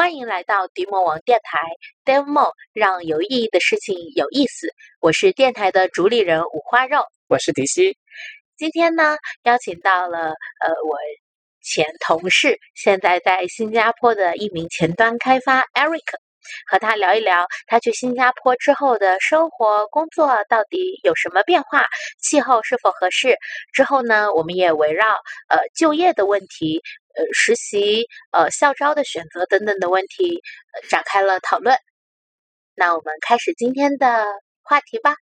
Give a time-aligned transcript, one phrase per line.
[0.00, 1.58] 欢迎来到迪魔王电台
[2.06, 4.72] ，Demo 让有意义的事情有意思。
[4.98, 7.98] 我是电台的主理人五花肉，我是迪西。
[8.56, 10.96] 今天呢，邀请到了呃我
[11.60, 16.00] 前同事，现在在新加坡的一名前端开发 Eric，
[16.66, 21.84] 和他聊一聊他去新加坡之后的生活工作到底有什么变化，
[22.22, 23.36] 气候是否合适。
[23.74, 25.10] 之后呢，我们也围绕
[25.50, 26.80] 呃就业的问题。
[27.14, 30.40] 呃，实习、呃，校招的选择等等的问题，
[30.88, 31.76] 展开了讨论。
[32.74, 34.24] 那我们开始今天的
[34.62, 35.14] 话题吧。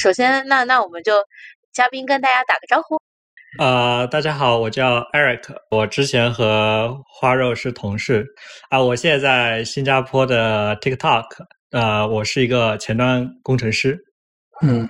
[0.00, 1.12] 首先，那那我们就
[1.72, 2.98] 嘉宾跟大家打个招呼。
[3.58, 8.26] 呃，大家好，我叫 Eric，我之前和花肉是同事
[8.70, 11.26] 啊，我现在在新加坡的 TikTok，
[11.72, 13.98] 呃，我是一个前端工程师。
[14.62, 14.88] 嗯，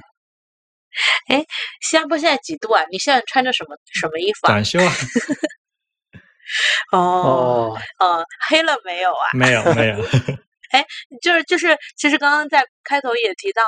[1.26, 1.44] 哎，
[1.80, 2.84] 新加坡现在几度啊？
[2.92, 4.52] 你现在穿着什么什么衣服啊？
[4.52, 4.92] 短袖啊。
[6.92, 9.26] 哦哦，黑了没有啊？
[9.34, 9.96] 没有没有。
[10.70, 10.84] 哎，
[11.20, 13.62] 就是就是，其实刚刚在开头也提到，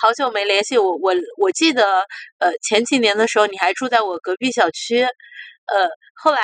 [0.00, 2.06] 好久没联系我，我我记得，
[2.38, 6.40] 呃，前几年的时候你还住在我隔壁小区，呃，后来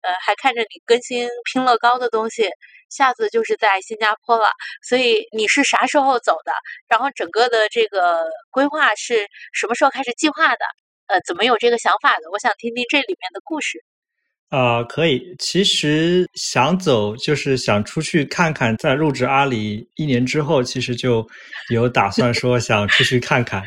[0.00, 2.50] 呃还看着你更新拼乐高的东西，
[2.88, 4.48] 下次就是在新加坡了。
[4.88, 6.52] 所以你是啥时候走的？
[6.88, 10.64] 然后整个的这个规划是什么时候开始计划的？
[11.08, 12.30] 呃，怎么有这个想法的？
[12.32, 13.84] 我想听听这里面的故事。
[14.52, 15.18] 啊，可以。
[15.38, 18.76] 其实想走，就是想出去看看。
[18.76, 21.26] 在入职阿里一年之后，其实就
[21.70, 23.62] 有打算说想出去看看。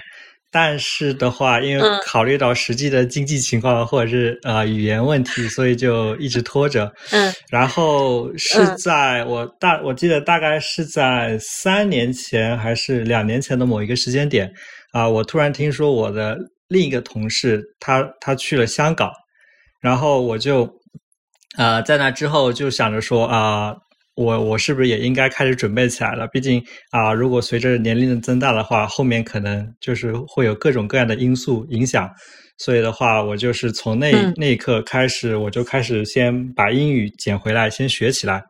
[0.52, 6.89] 但是的话，因为考虑到实际的经济情况或者是呃语言问题，所以就一直拖着。
[7.09, 7.33] 嗯。
[7.50, 14.47] 然后是在我大，我记得大概是在三年前还是两年前的某一个时间点
[14.94, 16.38] 啊，我突然听说我的
[16.68, 19.09] 另一个同事他他去了香港。
[19.81, 20.69] 然后我就，
[21.58, 23.75] 呃，在那之后就想着说啊，
[24.16, 26.28] 我我是不是也应该开始准备起来了？
[26.28, 32.09] 毕竟啊，如果随着年龄的增大的话，后面可能就是会有各种各样的因素影响。
[32.58, 38.42] 所以的话，我就是从那那一刻开始，我就开始先把英语捡回来，先学起来。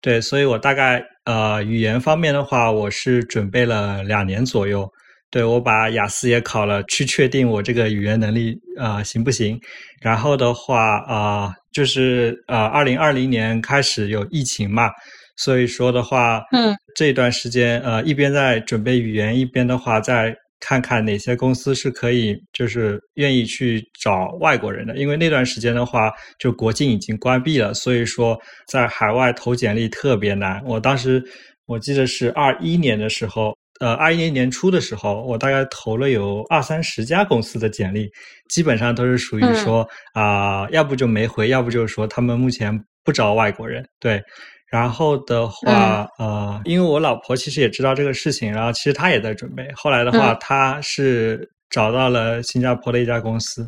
[0.00, 4.90] 对，所以我大概呃，语言方面的话，我是准备了两年左右。
[5.30, 9.56] 对，我把雅思也考了，去确定我这个语言能力啊行不行。
[10.00, 14.90] 然后的话啊，就是呃，二零二零年开始有疫情嘛，
[15.36, 26.10] 所以说的话，嗯，这段时间呃，一边在准备语言，一边的话再看看哪些公司是可以就是愿意去找外国人的，因为那段时间的话，
[26.40, 28.36] 就国境已经关闭了，所以说
[28.66, 30.60] 在海外投简历特别难。
[30.66, 31.22] 我当时
[31.66, 33.56] 我记得是二一年的时候。
[33.80, 38.08] 呃，二一年年初的时候，我大概投了有二三十家公司的简历，
[38.50, 43.82] 基本上都是属于说啊，要不就没回，要不就是说他们目前不招外国人。
[43.98, 44.22] 对，
[44.70, 49.66] 然后的话，呃，因为我老婆其实也知道这个事情，然后其实她也在准备。
[49.74, 53.66] 后来的话，她是找到了新加坡的一家公司，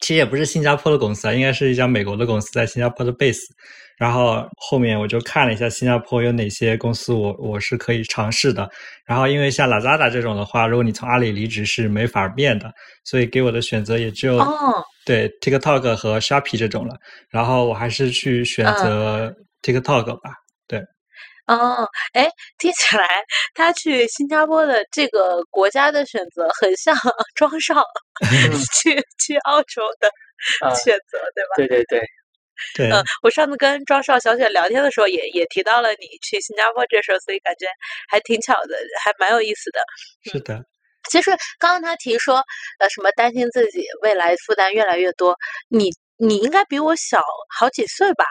[0.00, 3.40] 其实也不是新加坡的公司啊，应该是一家美国的公司，在新加坡的 base。
[3.96, 8.68] 然后后面我就看了一下新加坡有哪些公司，我我是可以尝试的。
[9.06, 12.72] 然后因为像 Lazada 这种的话，如果你从阿里离职是没法变的，
[13.04, 14.40] 所以给我的选择也只有
[15.04, 16.96] 对 TikTok 和 Shopee 这种了。
[17.30, 20.30] 然后我还是去选择 TikTok 吧。
[20.66, 20.80] 对。
[21.46, 22.26] 哦，哎，
[22.58, 23.06] 听起来
[23.54, 26.96] 他去新加坡的这个国家的选择很像
[27.36, 27.82] 庄少
[28.80, 30.10] 去去澳洲的
[30.74, 31.50] 选择，对吧？
[31.56, 32.00] 对对对。
[32.76, 37.66] 对，嗯，我上次跟庄少小雪聊天的时候，也也提到了你去新加坡这事儿，所以感觉
[38.08, 39.80] 还挺巧的，还蛮有意思的。
[40.30, 40.64] 是的，
[41.10, 42.36] 其实刚刚他提说，
[42.78, 45.36] 呃，什么担心自己未来负担越来越多，
[45.68, 47.20] 你你应该比我小
[47.58, 48.24] 好几岁吧？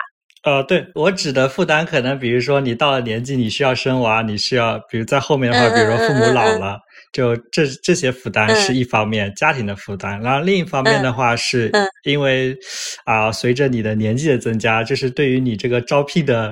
[0.44, 6.80] 呃，对我指的负担，可能比如说你到了年纪，你需要生娃，你需要，比如在后面的话，比如说父母老了。
[7.14, 10.20] 就这这些负担是一方面，家庭的负担。
[10.22, 11.72] 然后另一方面的话，是
[12.04, 12.58] 因为
[13.06, 16.52] 啊，随着你的年纪的增加，就是对于你这个招聘的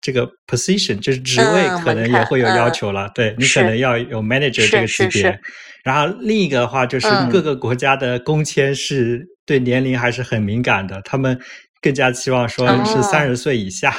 [0.00, 3.08] 这个 position，就是职位，可能也会有要求了。
[3.14, 5.40] 对你可能要有 manager 这个级别。
[5.84, 11.38] 然后另一个的话，就是各个国家的工签是对年龄还是很敏感的，他们
[11.80, 13.94] 更加期望说是三十岁以下。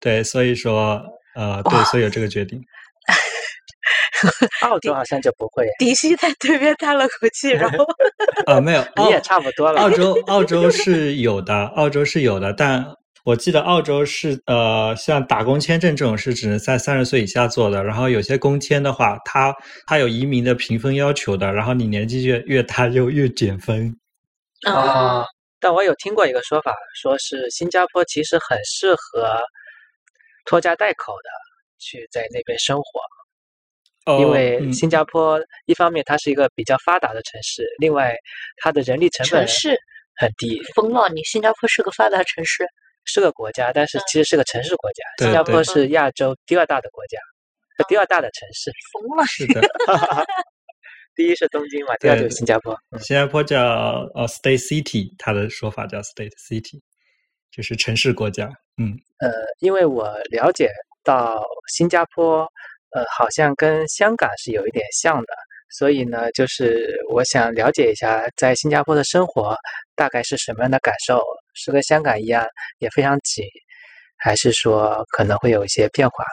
[0.00, 1.00] 对，所以说
[1.36, 2.60] 呃，对，所以有这个决定。
[4.62, 7.84] 澳洲好像就不会，迪西在对面叹了口气，然后
[8.46, 9.80] 呃， 没有，你也差不多了。
[9.80, 12.84] 澳洲澳洲是有的，澳洲是有的，但
[13.24, 19.54] 我记得澳洲是呃，像打工签证这种是只能在三十岁以下做的，然后有些工签的话，它
[19.86, 23.94] 它有移民的评分要求的，然后你年纪越越大就越减分。
[24.68, 25.24] 啊，
[25.60, 29.40] 但我有听过一个说法，说是新加坡其实很适合
[30.46, 31.28] 拖家带口的
[31.78, 32.82] 去在那边生活。
[34.18, 38.14] 因为新加坡一方面它是一个比较发达的城市，另外
[38.58, 39.70] 它的人力成本是
[40.16, 40.60] 很低。
[40.74, 42.66] 疯了，你新加坡是个发达城市，
[43.06, 45.24] 是个国家，但是其实是个城市国家。
[45.24, 47.18] 新加坡是亚洲第二大的国家，
[47.88, 48.70] 第二大的城市。
[48.92, 49.62] 疯了， 是的。
[51.16, 52.76] 第一是东京嘛，第二就是新加坡。
[53.00, 53.62] 新加坡叫
[54.14, 56.82] 呃 State City，它的说法叫 State City，
[57.50, 58.50] 就是城市国家。
[58.76, 59.30] 嗯，呃，
[59.60, 60.68] 因为我了解
[61.02, 62.46] 到新加坡。
[62.94, 65.26] 呃，好像跟香港是有一点像的，
[65.76, 69.56] 所以呢，就是我想了解一下，在新加坡的生活
[69.96, 71.20] 大概是什么样的感受？
[71.54, 72.44] 是跟香港一样
[72.78, 73.42] 也非常挤，
[74.16, 76.24] 还是说可能会有一些变化？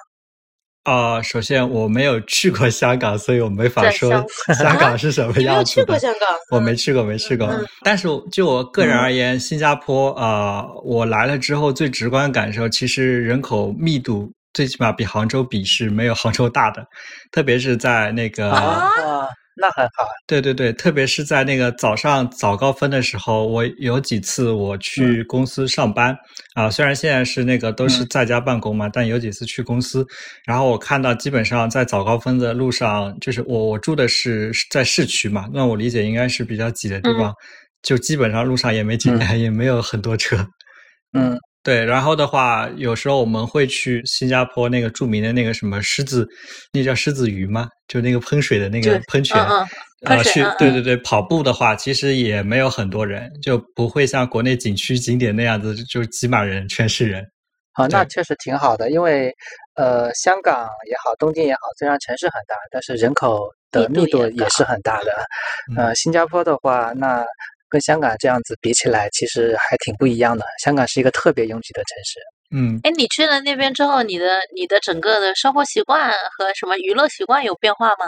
[0.84, 4.10] 啊，首先我没有去过香港，所以我没法说
[4.58, 5.84] 香港是什么样子的。
[5.84, 6.28] 去过香港？
[6.50, 7.48] 我没去过，没去过。
[7.84, 14.32] 但是就我个人而言，新加坡啊，我来了之后最直观感受，其实人口密度。
[14.54, 16.86] 最起码比杭州比是没有杭州大的，
[17.32, 18.90] 特别是在那个啊，
[19.56, 20.08] 那很好。
[20.28, 26.16] 对对对，特别是在那个早上早高峰的时候，我有几次我去公司上班
[26.56, 30.06] 啊，虽然现在是那个都是在家办公嘛，但有几次去公司，
[30.46, 37.34] 然后我看到基本上在早高峰的路上，就是我我住的是在市区嘛，那我理解应该是比较挤的地方，
[37.82, 40.46] 就基本上路上也没几台，也没有很多车，
[41.14, 41.38] 嗯。
[41.64, 46.28] 对，然后的话，有时候我们会去新加坡那个著名的那个什么狮子，
[46.74, 47.70] 那叫狮子鱼吗？
[47.88, 57.24] 就那个喷水的那个喷泉，啊，去，对对对，跑步的话，其实也没有很多人，就不会像国内景区景点那样子，就挤满人，全是人。
[57.74, 59.32] 啊，那确实挺好的，因为
[59.76, 65.12] 呃，香港也好，东京也好，虽然城市很大，但是人口的密度也是很大的。
[65.78, 67.24] 呃，新加坡的话，那。
[67.72, 70.46] 跟香港这样子比起来，其实还挺不一样的。
[70.64, 72.20] 香港是一个特别拥挤的城市。
[72.54, 78.06] 嗯，哎，你去了那边之后，你的你的整个的生活习惯和什么娱乐习惯有变化吗？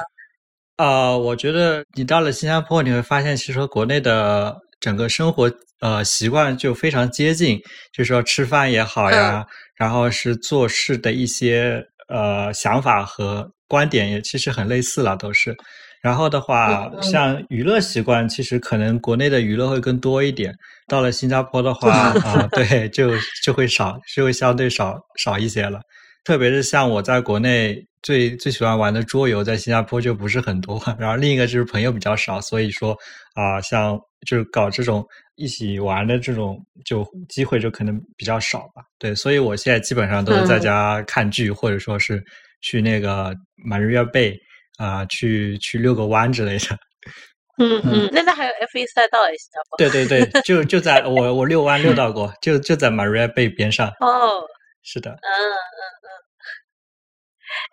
[0.75, 5.49] 啊，我觉得你到了新加坡，你会发现，其实和国内的整个生活
[5.79, 7.57] 呃习惯就非常接近，
[7.93, 9.45] 就说吃饭也好呀，
[9.75, 15.55] 然后是做事的一些呃想法和观点也其实很类似了，都是。
[16.03, 20.53] 然后的话，像娱乐习惯，其实可能国内的娱乐会更多一点。
[20.85, 23.13] 到了新加坡的话，啊，对，就
[23.45, 25.79] 就会少，就会相对少少一些了。
[26.25, 30.77] 特别是像我在国内最最喜欢玩的桌游，在新加坡就不是很多。
[30.99, 32.93] 然后另一个就是朋友比较少，所以说
[33.33, 33.97] 啊，像
[34.27, 35.05] 就是搞这种
[35.35, 38.83] 一起玩的这种，就机会就可能比较少吧。
[38.99, 42.21] 对，所以我现在基本上都是在家看剧，或者说是
[42.61, 44.37] 去那个马日月贝。
[44.77, 46.77] 啊，去去遛个弯之类的。
[47.59, 49.77] 嗯嗯，那那还有 F 一赛道也新加坡。
[49.77, 53.89] 对对对，就就在我我遛弯遛到过，就就在 Maria Bay 边上。
[53.99, 54.43] 哦，
[54.81, 55.11] 是的。
[55.11, 56.09] 嗯嗯嗯。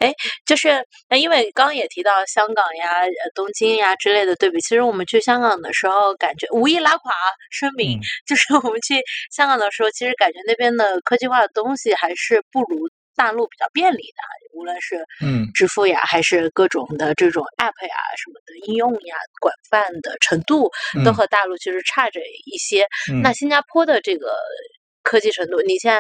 [0.01, 0.15] 哎，
[0.45, 0.85] 就是
[1.17, 3.01] 因为刚刚也提到香港呀、
[3.35, 7.13] 东京呀之类的对比，其实我们去香港的时候，感觉无意拉垮
[7.51, 9.03] 声明，就是我们去
[9.35, 12.87] 香港的时候，其实感觉那边的科技化的东西还是不如。
[13.17, 14.23] 大陆比较便利的，
[14.61, 20.71] 无论是嗯支付呀，还是各种的这种 app 呀什么的应用呀，广泛的程度
[21.03, 22.87] 都和大陆其实差着一些。
[23.23, 24.37] 那新加坡的这个。
[25.03, 25.99] 科技程度，你现在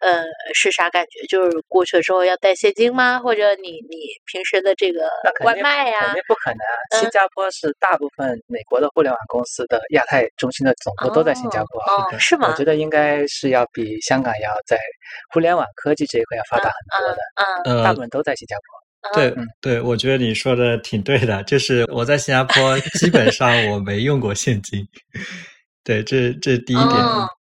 [0.00, 1.26] 呃是啥感觉？
[1.28, 3.18] 就是过去了之后要带现金吗？
[3.18, 5.08] 或者你你平时的这个
[5.44, 5.98] 外卖呀？
[6.00, 7.00] 肯定不可能。
[7.00, 12.48] 新加坡是大部分美国的互联网公司的亚太中心的总部都在新加坡，是吗？
[12.50, 14.78] 我觉得应该是要比香港要在
[15.32, 17.18] 互联网科技这一块要发达很多的。
[17.64, 18.80] 嗯，大部分都在新加坡。
[19.14, 21.42] 对，对，我觉得你说的挺对的。
[21.44, 24.86] 就是我在新加坡基本上我没用过现金。
[25.82, 26.88] 对，这这第一点。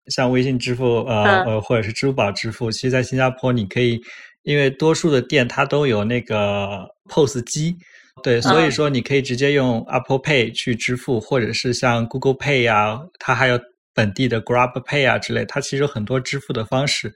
[0.09, 4.01] 像微信支付，呃呃，或者是支付宝支付，其实，在新加坡你可以，
[4.43, 7.77] 因为多数的店它都有那个 POS 机，
[8.23, 13.59] 对，所以说你可以直接用 Apple Pay 去支付，或者是像 Google Pay 呀，它还有
[13.95, 17.13] 本地的 Grab Pay 啊之类，它其实有很多支付的方式。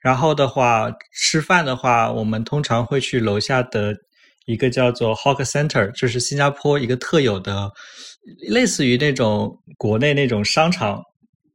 [0.00, 3.94] 然后的话，吃饭的话，我们通常会去楼下的
[4.44, 7.70] 一个叫做 Hawker Center，就是新加坡一个特有的，
[8.50, 11.02] 类似于那种国内那种商场。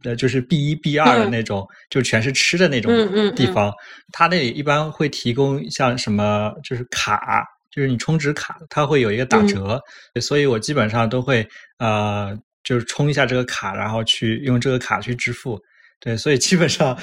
[0.03, 2.91] 呃，就是 B 一 B 二的那种，就全是吃的那种
[3.35, 3.73] 地方。
[4.11, 9.79] 他那里一般会提供像什么，就是卡，就是你充值卡，它会有一个打折，
[10.21, 11.47] 所以我基本上都会
[11.79, 15.59] 呃，就是充一下这个卡，然后去用这个卡去支付。
[15.99, 16.97] 对，所以基本上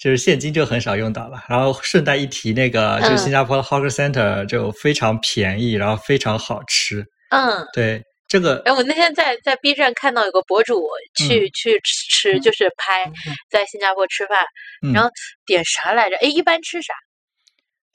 [0.00, 1.44] 就是现金就很少用到了。
[1.48, 7.04] 然后顺带一提，那个就是新加坡的 Hawker Center 就非常便宜，然后非常好吃。
[7.30, 13.10] 嗯，对，这个哎，我那天在在 B 站看到有个博主去去吃，就是拍
[13.50, 14.44] 在新加坡吃饭，
[14.92, 15.10] 然后
[15.46, 16.16] 点啥来着？
[16.16, 16.92] 哎，一般吃啥？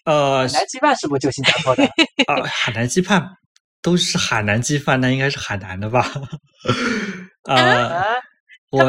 [0.06, 1.84] 呃，海南鸡饭是不是就新加坡的？
[2.28, 3.26] 啊，海南鸡饭
[3.82, 6.12] 都是海南鸡饭，那应该是海南的吧？
[7.46, 8.18] 啊。
[8.72, 8.84] 我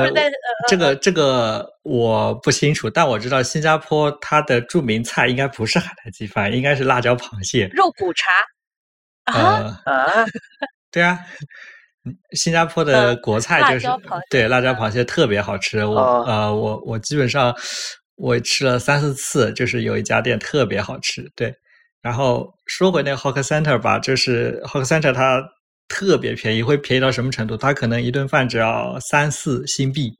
[0.66, 8.32] 这个这个我不清楚，但我知道新加坡它的著名菜应该不是海南鸡饭，应该是辣椒螃蟹、肉骨茶
[9.24, 10.24] 啊啊！
[10.94, 11.18] 对啊，
[12.32, 13.86] 新加坡的国菜就是
[14.30, 15.84] 对辣椒螃蟹特别好吃。
[15.84, 17.54] 我呃我我基本上
[18.14, 21.28] 我吃了三四次，就是有一家店特别好吃。
[21.34, 21.52] 对，
[22.00, 25.42] 然后说回那个 Hawker Center 吧，就是 Hawker Center 它。
[25.86, 27.58] 特别便宜，会便宜到什么程度？
[27.58, 30.10] 它可能一顿饭只要三四新币，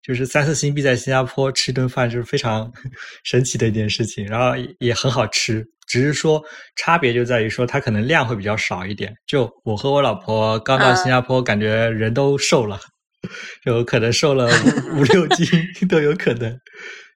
[0.00, 2.72] 就是三四新币在新加坡吃一顿饭就是非常
[3.24, 4.24] 神奇的一件事情。
[4.24, 6.42] 然后也很好吃，只是说
[6.76, 9.12] 差别就在于说它可能量会比较少一点。
[9.26, 12.78] 就我和我老婆刚到新加坡，感觉人都瘦了，
[13.64, 14.48] 有可能瘦了
[14.94, 15.46] 五五六斤
[15.88, 16.56] 都有可能。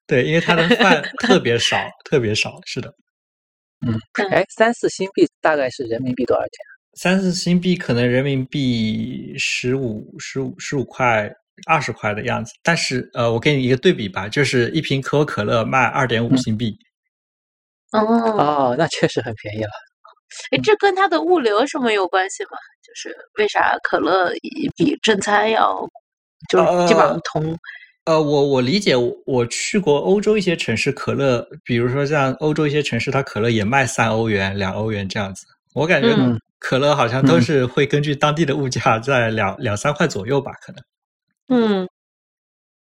[0.07, 2.59] 对，因为它的饭特别少，特别少。
[2.67, 2.93] 是的，
[3.87, 3.95] 嗯，
[4.31, 6.51] 哎，三四新币大概是人民币多少钱？
[6.95, 11.31] 三四新币可能人民币十五、十五、十五块、
[11.67, 16.77] 二十块的样子，但是呃，我给你一个对比吧，就是一瓶可口可乐卖二点五新币。
[17.93, 19.71] 哦哦，那确实很便宜了。
[20.51, 22.51] 哎，这跟它的物流什么有关系吗？
[22.83, 24.33] 就是为啥可乐
[24.77, 25.87] 比正餐要，
[26.49, 27.57] 就是基本上同？
[28.05, 28.95] 呃，我我理解，
[29.27, 35.47] 我去过欧洲一些城市，可乐，比如说像欧洲一些城市，它可乐也卖三欧元、两欧元这样子。
[35.75, 36.09] 我感觉。
[36.65, 40.81] 可乐好像都是会根据当地的物价在两两三块左右吧，可能。
[41.49, 41.89] 嗯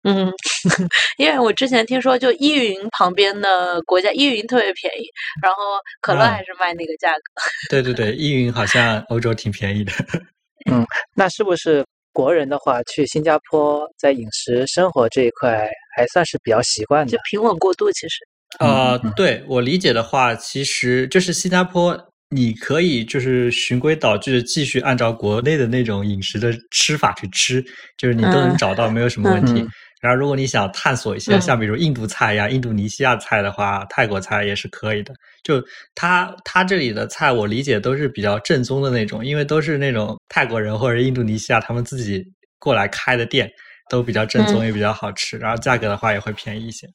[0.03, 0.31] 嗯，
[1.17, 5.05] 因为我之前听说，就依云旁边的国家，依云特别便宜，
[5.43, 5.61] 然后
[6.01, 7.21] 可乐还是卖那个价格。
[7.69, 9.91] 对对对，依云好像欧洲挺便宜的。
[10.71, 17.11] 嗯，那是不是国人的话去新加坡，在饮食生活这一块还算是比较习惯的？
[17.11, 18.15] 就平稳过渡，其实。
[18.59, 22.07] 啊，对我理解的话，其实就是新加坡。
[22.33, 27.61] 你可以就是循规蹈矩的继续按照国内的那种饮食的吃法去吃，
[27.97, 29.67] 就是你都能找到，没有什么问题。
[30.01, 35.13] 然后，如果你想探索一些像比如印度菜呀、印度尼西亚菜的话，泰国菜也是可以的。
[35.43, 42.23] 就他他这里的菜，我理解都是比较正宗的那种，因为都是那种泰国人或者印度尼西亚他们自己
[42.57, 43.47] 过来开的店，
[43.89, 45.37] 都比较正宗，也比较好吃。
[45.37, 46.87] 然后价格的话也会便宜一些。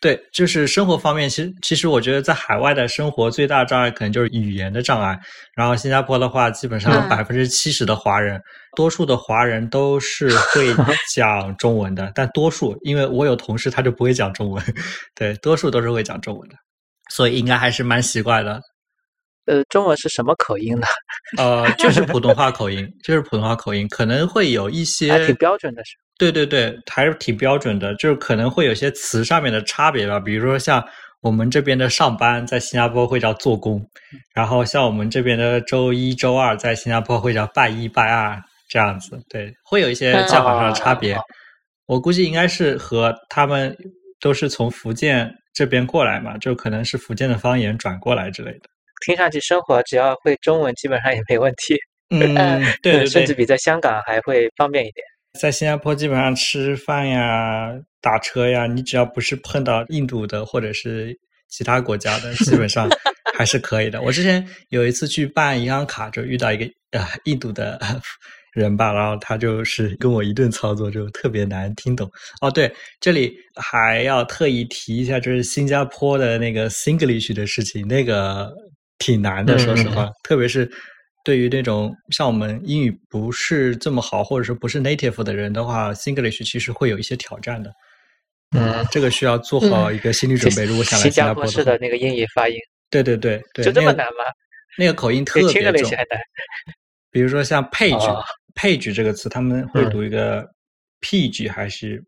[0.00, 5.18] 对，就是生活方面，其实其实我觉得在海外的生活最大障碍可能就是语言的障碍。
[5.56, 8.40] 然后新加坡的话，基本上百分之七十的华人，
[8.76, 10.72] 多数的华人都是会
[11.12, 14.64] 讲中文的，但多数，因为我有同事他就不会讲中文，
[15.16, 16.54] 对，多数都是会讲中文的，
[17.10, 18.60] 所以应该还是蛮奇怪的。
[19.46, 20.86] 呃，中文是什么口音呢？
[21.38, 25.96] 呃，就是普通话口音， 就是普通话口音，可能会有一些挺标准的，是。
[26.18, 30.18] 对对对，还是挺标准的，就是可能会有些词上面的差别吧。
[30.18, 30.84] 比如说像
[31.20, 33.80] 我们这边的上班，在新加坡会叫做工，
[34.34, 38.36] 然后像我们这边的周一周二，在新加坡会叫拜一拜二
[38.68, 39.18] 这样子。
[39.28, 41.16] 对，会有一些叫法上的差别。
[41.86, 43.74] 我估计应该是和他们
[44.20, 48.60] 都是从福建这边过来嘛，就可能是福建的方言转过来之类的。
[49.06, 51.76] 听上去生活只要会中文，基本上也没问题。
[52.10, 52.34] 嗯，
[52.82, 55.04] 对对对， 甚至比在香港还会方便一点。
[55.38, 61.16] 在新加坡，基本上吃饭呀、打车呀，你只要不是碰到印度的或者是
[61.48, 62.88] 其他国家的，基本上
[63.36, 64.02] 还是可以的。
[64.02, 67.78] 我之前有一次去办银行卡，就遇到一个呃印度的
[68.52, 72.10] 人吧，然后他就是跟我一顿操作，就特别难听懂。
[72.40, 78.52] 哦，对，这里还要特意提一下，就是新加坡的那个 Singlish 的事情，那个
[78.98, 80.68] 挺难的，说实话，特别是。
[81.28, 87.70] 对于那种像我们英语不是这么好，或者说不是 native 的人的话，Singlish 其实会有一些挑战的。
[88.56, 90.64] 嗯，这个需要做好一个心理准备。
[90.64, 92.56] 如果 想来新加坡的那个英语发音，
[92.88, 94.24] 对对对对，就这么难吗？
[94.78, 95.42] 那个口音特别
[95.82, 95.90] 重。
[97.10, 100.42] 比如说像 page，page 这个词，他们会读一个
[101.02, 102.02] page 还是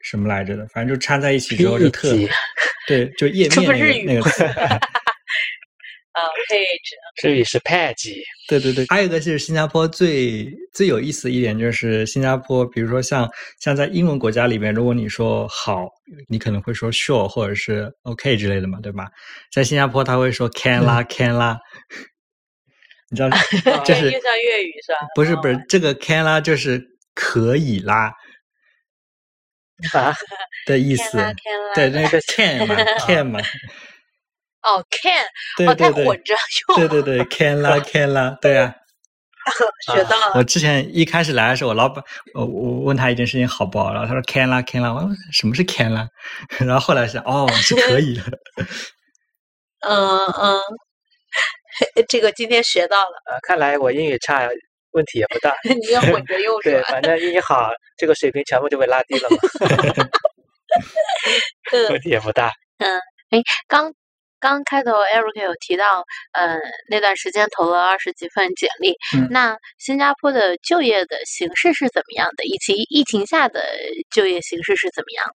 [0.00, 0.66] 什么来着的？
[0.74, 2.12] 反正就掺在一起之后就特
[2.88, 4.44] 对，就 页面那个那个词。
[6.16, 8.14] 啊，page，日语是 page，
[8.48, 13.30] 对对对，还有一个就是新加坡最最有意思的一点就是新加坡，比如说像
[13.60, 15.86] 像在英文国家里面，如果你说好，
[16.28, 19.08] 你可能会说 sure 或者是 OK 之类的嘛，对吧？
[19.52, 21.58] 在新加坡他会说 can 啦 can 啦，
[23.10, 23.28] 你知道，
[23.84, 24.98] 就是又像粤语是吧？
[25.14, 26.82] 不是不是，这个 can 啦就是
[27.14, 28.10] 可以啦
[29.92, 30.14] 啊？
[30.66, 31.18] 的意思，
[31.74, 32.18] 对，那个。
[32.34, 32.74] can 嘛，
[33.06, 33.38] can 嘛，
[34.66, 35.24] 哦，can，
[35.56, 36.34] 对对对，混着
[36.68, 38.74] 用，对对对，can 啦 can 啦，对啊。
[39.94, 40.32] 学到了。
[40.34, 42.02] 我之前一开始来的时候，我老板，
[42.34, 46.08] 我我问他一件事情好不好，然后他说 can 啦 can 啦，我说什么是 can 啦？
[46.58, 48.22] 然后后来是哦是可以的。
[49.86, 50.60] 嗯嗯，
[52.08, 53.22] 这个今天学到了。
[53.30, 54.48] 呃，看来我英语差，
[54.90, 55.54] 问题也不大。
[55.62, 59.36] 你要混着用对，反正英语好，这个水平全部就被拉低了嘛。
[61.90, 62.50] 问题也不大。
[62.78, 62.98] 嗯，
[63.30, 63.92] 哎，刚。
[64.38, 68.94] 刚开头，Eric 有提到，呃，那段时间投了二十几份简历。
[69.30, 72.44] 那新加坡的就业的形式是怎么样的？
[72.44, 73.64] 以及疫情下的
[74.14, 75.34] 就业形式是怎么样的？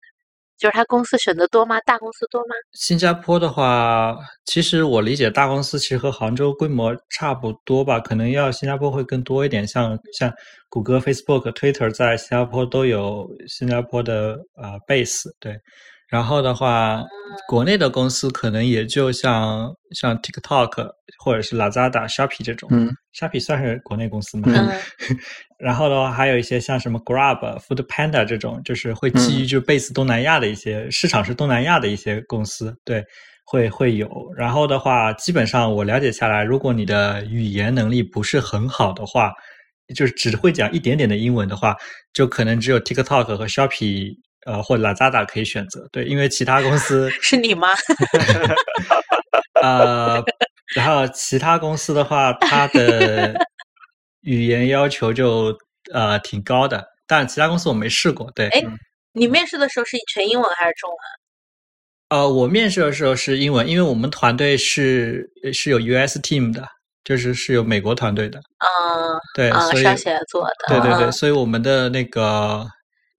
[0.59, 1.79] 就是他公司选的多吗？
[1.85, 2.47] 大公司多吗？
[2.73, 9.65] 新加坡的话，其实我理解大公司其实和杭州规模差不多吧，可能要新加坡会更多一点。
[9.65, 10.29] 像像
[10.67, 15.55] 谷歌、Facebook、Twitter 在新加坡都有新加坡的呃 base，对。
[16.09, 17.03] 然后的话，
[17.47, 20.89] 国内的公司可能也就像像 TikTok
[21.23, 22.67] 或者是 Lazada、Shopee 这种。
[22.71, 24.47] 嗯，Shopee 算是国内公司嘛？
[24.47, 24.69] 嗯。
[25.59, 33.03] 然后的话，还有一些像什么 Grab、Food Panda 这种，就是会基于就 base 东南亚的一些市场是东南亚的一些公司，对，
[33.45, 34.09] 会会有。
[34.35, 39.31] 然后的话，基本上我了解下来，如果你的语言能力不是很好的话，
[39.93, 41.75] 就是只会讲一点点的英文的话，
[42.13, 44.15] 就可能只有 TikTok 和 Shopee。
[44.46, 47.67] 呃，或者 Lazada 可以选择，对，因为其他公司是你吗？
[49.62, 50.24] 呃，
[50.75, 53.34] 然后其他公司的话，它的
[54.22, 55.53] 语言要求就
[55.93, 58.31] 呃挺高的，但其他公司我没试过。
[58.31, 58.63] 对，哎，
[59.12, 60.98] 你面试的时候是全英文还是中文？
[62.22, 66.65] 呃，我面试的时候是英文，因为我们团队是是有 US team 的，
[67.03, 68.39] 就是是有美国团队的。
[68.58, 68.65] 啊，
[69.36, 72.65] 对，所以写作的，对对对，所以我们的那个。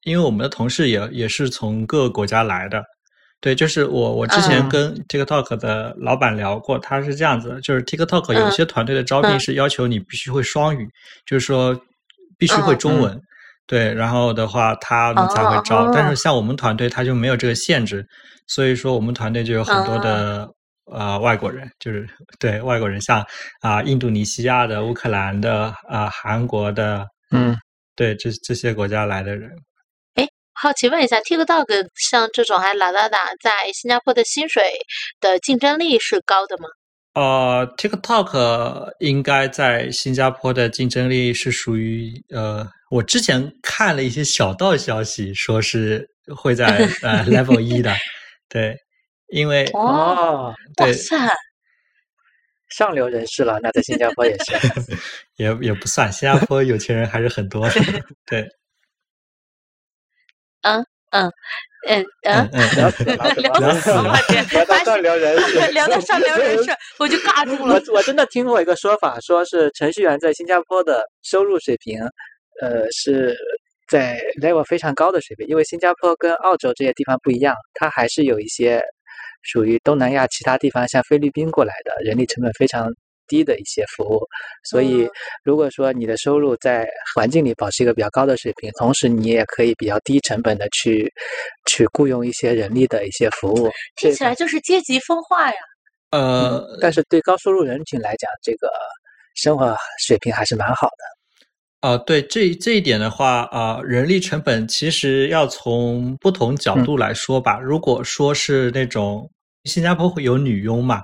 [0.04, 2.82] 因为我们的同事也也是从各个国家来的，
[3.40, 10.88] 对，就是我我之前跟 TikTok 的老板聊过，他是这样子，就是 TikTok 有些团队的招聘是要求你必须会双语，
[11.26, 11.78] 就是说
[12.38, 13.20] 必须会中文，
[13.66, 18.06] 对，然后的话他们才会招，但是像我们团队他就没有这个限制，
[18.46, 20.48] 所以说我们团队就有很多的
[20.90, 22.08] 呃外国人，就是
[22.38, 23.24] 对外国人，像
[23.60, 27.56] 啊印度尼西亚的、乌克兰的、啊韩国的，嗯，
[27.94, 29.50] 对这这些国家来的人。
[30.62, 34.62] 好奇问一下，TikTok 像这种还 Lazada 在新加坡的薪水
[35.18, 36.68] 的竞争力是高的吗？
[37.14, 46.66] 呃，TikTok 应该在新加坡的竞争力是属于呃，我之前看了一些小道消息，说是会在
[47.02, 47.94] 呃 Level 一的，
[48.50, 48.76] 对，
[49.28, 51.16] 因为哦，哇塞，
[52.68, 54.52] 上流人士了，那在新加坡也是，
[55.36, 57.80] 也也不算，新加坡有钱人还是很多的，
[58.26, 58.46] 对。
[60.62, 61.30] 嗯嗯
[61.88, 64.14] 嗯嗯，聊死了，聊死了，
[64.52, 67.74] 聊到上聊人事，聊到上聊人事，我就尬住了。
[67.74, 71.98] 我我真的听过一个说法，说是程序员在新加坡的收入水平，
[72.60, 73.34] 呃，是
[73.88, 78.82] 在 level 非常高的水平，因为新加坡跟澳洲这些地方不一样，它还是有一些
[79.42, 82.86] 属于东南亚其他地方，像菲律宾过来的人力成本非常。
[83.30, 84.20] 低的一些服务，
[84.64, 85.08] 所以
[85.42, 91.10] 如果说你的收入在环境里保持一个比较高的水平，同时你也可以比较低成本的去
[91.66, 95.56] 去雇佣一些人力的一些服务，听起来就是阶级分化呀。
[96.10, 98.68] 呃，但是对高收入人群来讲，这个
[99.36, 101.88] 生活水平还是蛮好的。
[101.88, 107.58] 啊，对这这一点的话啊，人力成本其实要从不同角度来说吧。
[107.58, 109.30] 如果说是那种
[109.64, 111.00] 新加坡会有女佣嘛？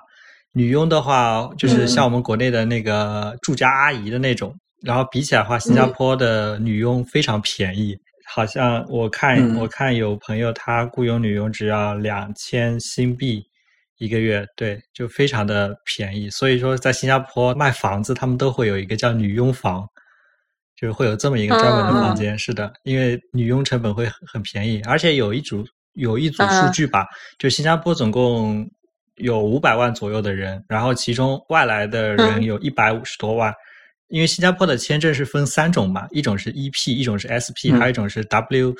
[0.56, 7.94] 女佣的话，就是像我们国内的那个住家阿姨的那种，然后比起来的话，新加坡的女佣非常便宜，
[8.26, 13.44] 好像我看我看有朋友他雇佣女佣只要两千新币
[13.98, 16.30] 一个月，对，就非常的便宜。
[16.30, 19.86] 所以说，在新加坡卖房子，他们都会有一个叫女佣房，
[20.74, 22.38] 就是会有这么一个专门的房间。
[22.38, 27.06] 是的，因为女佣成本会很便宜，而且有一组有一组数据吧，
[27.38, 28.66] 就新加坡总共。
[29.16, 33.52] 有五百万左右的人，然后其中外来的人有一百五十多万。
[34.08, 38.72] 因为新加坡的签证是分三种嘛，一种是 EP，一种是 SP，还有一种是 W，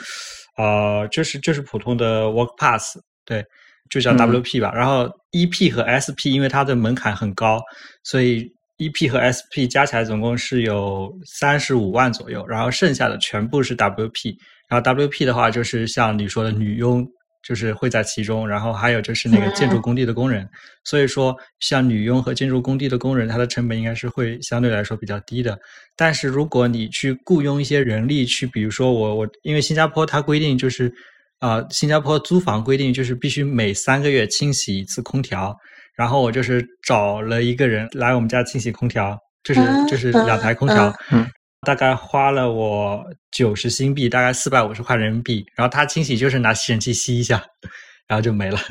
[0.56, 3.44] 呃，就是就是普通的 Work Pass，对，
[3.90, 4.72] 就叫 WP 吧。
[4.72, 7.60] 然后 EP 和 SP 因为它的门槛很高，
[8.04, 14.36] 所以 EP 和 SP 加起来总共是有三十五万左右，然后剩下的全部是 WP。
[14.68, 17.04] 然后 WP 的话，就是像你说的女佣。
[17.46, 18.48] 就是会在其中。
[18.48, 20.48] 然后还有就是那个建筑工地的工人，
[20.84, 25.58] 所以说像女佣和建筑工地的工人，它的成本应该是会相对来说比较低的。
[25.94, 30.92] 但是如果你去雇佣一些人力去，比如说我我，因为新加坡它规定就是
[31.38, 35.56] 啊，新加坡租房规定就是必须每三个月清洗一次空调。
[35.96, 40.94] 然后我就是找了一个人来我们家清洗空调，就是就是两台空调，
[41.66, 45.44] 大概花了我九十新币，大概四百五十块人民币。
[45.56, 47.44] 然后他清洗就是拿吸尘器吸一下，
[48.06, 48.58] 然后就没了。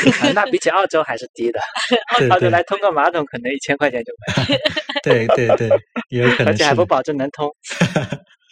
[0.34, 1.58] 那比起澳洲还是低的，
[2.28, 4.60] 澳洲来通个马桶可能一千块钱就没了。
[5.02, 5.68] 对对对，
[6.10, 7.50] 有可能，而且还不保证能通。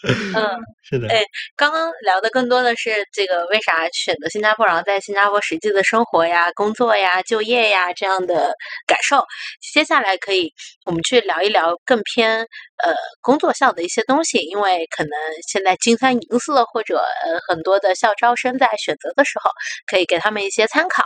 [0.36, 1.08] 嗯，是的。
[1.08, 1.22] 哎，
[1.56, 8.54] 刚刚聊的更多的是这个为啥选择新加坡，然后在新加坡实际的生活呀、工作呀、就业呀这样的
[8.86, 9.24] 感受。
[9.72, 10.52] 接下来可以
[10.86, 15.10] 我们去聊一聊更偏呃工作上的一些东西，因为可能
[15.48, 19.50] 现在金三银四或者呃很多的校招生在选择的时候，
[19.90, 21.02] 可以给他们一些参考。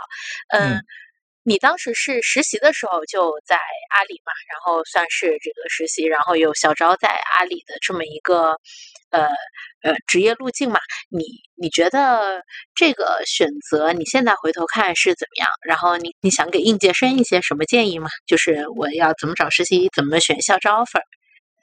[0.49, 0.79] 嗯。
[1.45, 3.57] 你当时是实习的时候就在
[3.89, 8.55] 阿里嘛，然后算是这个实习，然后有校招在阿里的这么一个
[9.09, 9.27] 呃
[9.81, 10.79] 呃职业路径嘛？
[11.09, 11.25] 你
[11.55, 12.41] 你觉得
[12.73, 15.47] 这个选择你现在回头看是怎么样？
[15.67, 18.07] 然后你你想给应届生一些什么建议吗？
[18.25, 21.01] 就是我要怎么找实习，怎么选校招 offer？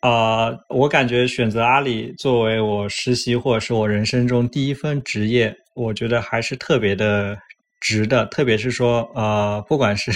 [0.00, 7.38] 啊，我感觉选择阿里作为我实习或者是我人生中第一份职业，我觉得还是特别的。
[7.80, 10.12] 值的，特别是说，呃，不管是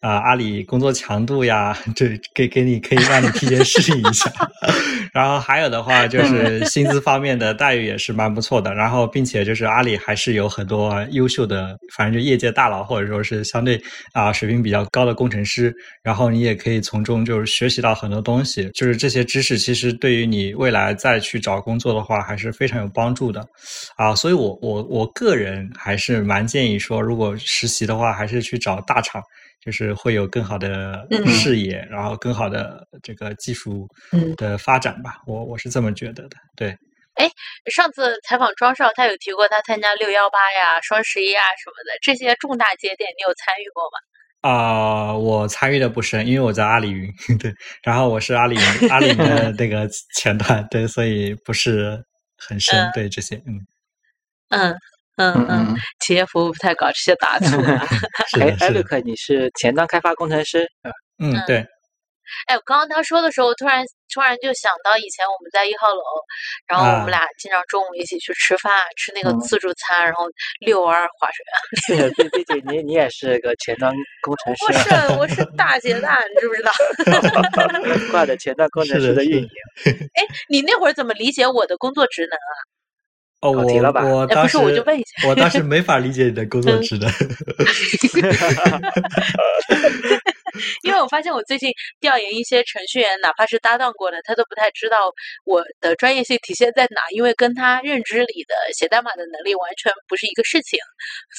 [0.00, 4.30] 啊阿里工作强度呀，这给给你可以让你提前适应一下。
[5.12, 8.72] 然后还有的话就是薪资方面的待遇也是蛮不错的。
[8.72, 15.74] 然后并且就是阿里还是有很多优秀的，反正就业界大佬或者说是相对啊水平比较高的工程师。
[16.04, 23.44] 然后你也可以从中就是学习到很多东西，就是这些知识其实对于你未来再去找工作的话还是非常有帮助的。
[23.96, 26.99] 啊，所以我我我个人还是蛮建议说。
[27.00, 29.22] 如果实习的话，还是去找大厂，
[29.64, 33.88] 就是会有更好的视野，然后更好的这个技术
[34.36, 35.16] 的发展吧。
[35.26, 36.36] 我我是这么觉得的。
[36.56, 36.76] 对，
[37.14, 37.30] 哎，
[37.70, 43.98] 上次采访庄少，他有提过他参加六幺八呀、双十一啊什么的这些重大节点，你有参与过吗？
[44.42, 49.86] 啊，我参与的不深，因为我在阿里云， 对，然后我是阿里云阿里云的那个
[50.16, 52.02] 前端，对，所以不是
[52.38, 53.60] 很深对这些，嗯
[54.48, 54.74] 嗯。
[55.16, 57.56] 嗯嗯，企业服务不太搞这些大促。
[58.40, 60.66] 哎，艾瑞克，你是前端开发工程师？
[61.22, 61.66] 嗯，对。
[62.46, 66.00] 哎，我刚刚他说的时候，突然突然就想到以前我们在一号楼，
[66.68, 70.26] 然后我们俩经常中午一起去吃饭，吃那个自助餐，然后
[70.60, 71.98] 遛弯滑水。
[71.98, 73.92] 对，毕毕竟你你也是个前端
[74.22, 74.64] 工程师。
[74.66, 76.70] 不是，我是大姐大，你知不知道？
[78.12, 79.48] 挂的前端工程师的运营。
[80.14, 82.54] 哎，你那会儿怎么理解我的工作职能啊？
[83.40, 87.10] 哦，我我当时我就问一下，我当时没法理解你的工作职能。
[90.82, 94.96] 因为我发现我最近调研一些程序员，哪怕是搭档过的，他都不太知道
[95.44, 100.78] 我的专业性体现在哪，因为跟他认知里的写代码的能力完全不是一个事情，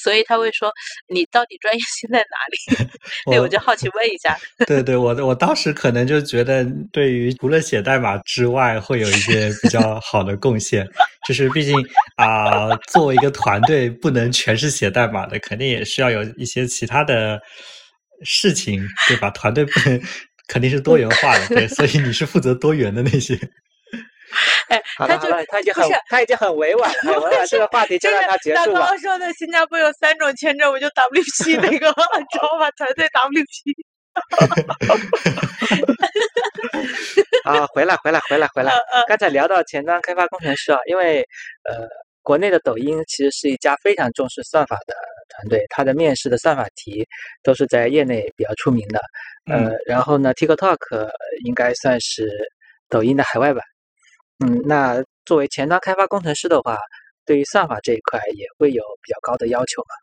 [0.01, 0.71] 所以他会说
[1.07, 2.87] 你到底专业性在哪里？
[3.29, 4.35] 对，我就好奇问一下。
[4.65, 10.87] 对对，我我当时可能就觉得，对于除了写代码之外，会有一些比较好的贡献，
[11.31, 11.75] 就是毕竟
[12.17, 17.39] 啊，作为一个团队，不能全是写代码的，肯定也需要有一些其他的。
[18.23, 19.31] 事情对吧？
[19.31, 19.99] 团队不能
[20.47, 23.33] 肯定是多元化的，对，所以你是负责多元的那些。
[24.69, 28.79] 哎，他就他已经很他已经很委婉了， 委婉这个话题就让他结束吧。
[28.81, 31.87] 刚刚说的新加坡有三种签证，我就 WP 那个，
[32.31, 32.69] 知道吧？
[32.77, 33.73] 团队 WP。
[37.45, 38.71] 啊，回来回来回来回来！
[39.07, 41.21] 刚才聊到前端开发工程师啊，因为
[41.63, 41.87] 呃，
[42.21, 44.93] 国内的抖音其实是一家非常重视算法的。
[45.33, 47.07] 团队，它的面试的算法题
[47.41, 48.99] 都是在业内比较出名的，
[49.49, 51.09] 呃，然后呢，TikTok
[51.45, 52.29] 应该算是
[52.89, 53.63] 抖音的海外版，
[54.45, 56.77] 嗯，那作为前端开发工程师的话，
[57.25, 59.95] 对于算法这一块也会有比较高的要求吗？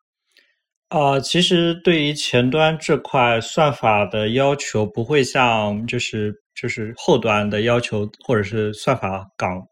[0.88, 9.62] 啊，其实对于前端这块算法的要求不会像就是就是后端的要求或者是算法岗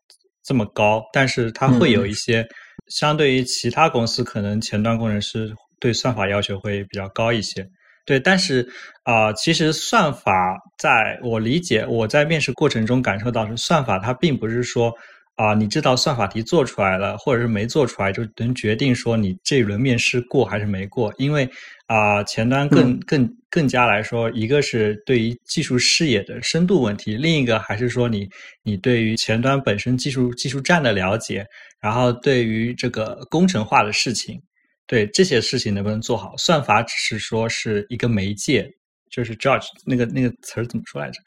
[0.44, 2.46] 这么高，但是它会有一些。
[2.88, 7.66] 相对于其他公司，可能前端工程师对算法要求会比较高一些。
[8.04, 8.64] 对，但是
[9.02, 10.30] 啊，其实算法
[10.78, 14.92] 在我理解，我在面试过程中感受到是算法，它并不是说
[15.36, 21.12] 啊，你这道算法题做出来了，或者是没做出来，就能决定说你这一轮面试过还是没过。
[21.18, 21.48] 因为
[21.86, 28.26] 啊，前端更更更加来说，一个是对于技术视野的深度问题，另一个还是说你
[28.62, 31.46] 你对于前端本身技术技术站的了解，
[31.80, 34.40] 然后对于这个工程化的事情，
[34.86, 36.34] 对这些事情能不能做好？
[36.38, 38.66] 算法只是说是一个媒介，
[39.10, 41.20] 就是 judge 那个那个词儿怎么说来着？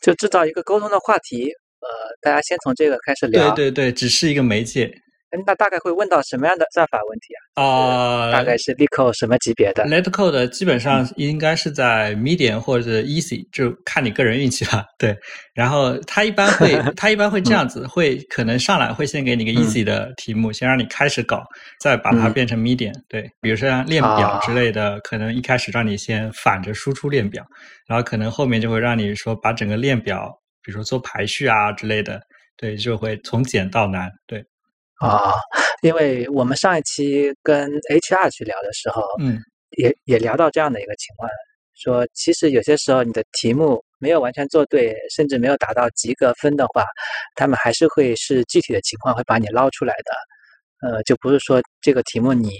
[0.00, 1.50] 就制造一个沟通的话题。
[1.84, 3.54] 呃，大家先从这个开始聊。
[3.54, 4.90] 对对对，只是一个媒介。
[5.44, 7.60] 那大概会问到什么样的算法问题啊？
[7.60, 14.84] 啊，大概是 LeetCode 什么级别的？LeetCode 基本上应该是在 Medium 或者 Easy，就看你个人运气了。
[14.96, 15.16] 对，
[15.52, 21.42] 然后他一般会， 他一般会这样子，会可能上来会先给你个 Easy 的题目，先让你开始搞，
[21.80, 22.94] 再把它变成 Medium。
[23.08, 27.44] 对，比如说像链表之类的，可能一开始让你先反着输出链表，
[27.88, 30.30] 然后可能后面就会让你说把整个链表。
[30.64, 32.20] 比如说做排序啊之类的，
[32.56, 34.44] 对，就会从简到难，对。
[35.00, 35.34] 啊，
[35.82, 39.38] 因为我们上一期跟 HR 去聊的时候，嗯，
[39.76, 41.28] 也也聊到这样的一个情况，
[41.74, 46.84] 说其实有些时候你的题目没有完全做对，甚至没有达到及格分的话，
[47.34, 52.52] 他们还是会是具体的情况会把你捞出来的，呃，就不是说这个题目你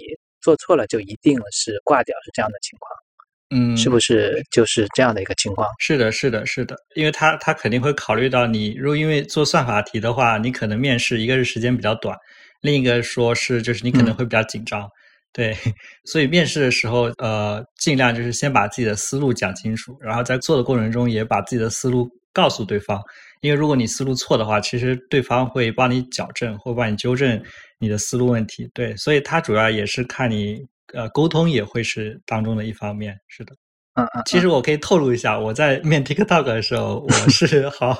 [0.43, 3.04] 做错了就一定是挂掉，是这样的情况。
[3.50, 5.68] 嗯，是不是就是这样的一个情况？
[5.78, 12.16] 是的，是的，是的，因为他他肯定会考虑到你，如果因为做算法题的话，你可能面试一个是时间比较短，
[12.62, 14.88] 另一个说是就是你可能会比较紧张，
[15.33, 15.54] 对，
[16.07, 23.00] 所以面试的时候，呃，尽量就是先把自己的思路讲清楚，然后在做的过程中也把自己的思路告诉对方，
[23.42, 27.40] 因为如果你思路错的话，其实对方会帮你矫正或帮你纠正
[27.78, 30.64] 你的思路问题，对，所以他主要也是看你。
[30.94, 33.54] 呃，沟通也会是当中的一方面，是的，
[33.94, 34.22] 嗯嗯。
[34.26, 37.90] 其实我可以透露一下，我在面 TikTok 的时候，我是 好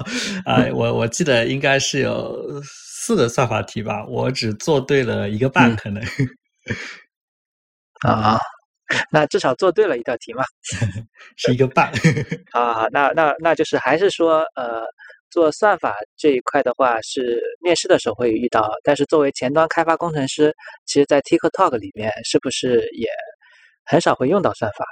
[0.45, 6.03] 啊，我我记得应该是有四个算法题吧，我只做对了一个半，可能。
[8.07, 8.39] 啊，
[9.11, 10.45] 那至少做对了一道题嘛，
[11.37, 11.93] 是一个半。
[12.53, 14.85] 啊，那那那就是还是说呃。
[15.35, 20.55] 做算法这一块的话，是面试的时候会遇到，但是作为前端开发工程师，
[20.87, 23.09] 其实，在 TikTok 里面是不是也
[23.85, 24.87] 很少会用到算法？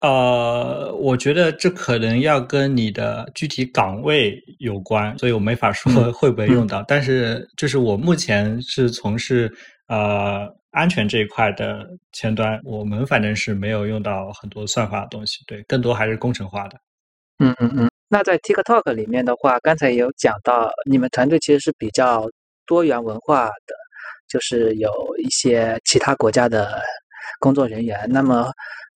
[0.00, 6.82] 呃，我觉得这可能要跟你的具体岗位有关，所以我没法说会不会用到。
[6.88, 9.48] 但是，就是我目前是从事
[9.86, 16.76] 呃安全这一块的前端，我们反正是没有用到很多算法的东西，对，更多还是工程化的。
[17.38, 17.89] 嗯嗯嗯。
[18.12, 22.28] 那在 TikTok 里面的话，刚才也有讲到，你们团队其实是比较
[22.66, 23.74] 多元文化的，
[24.26, 26.82] 就是有一些其他国家的
[27.38, 28.08] 工作人员。
[28.08, 28.50] 那么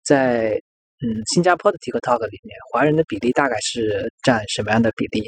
[0.02, 0.58] 在
[1.00, 5.22] 嗯新加坡的 TikTok 里面，华人的比例大概是占什么样的比例？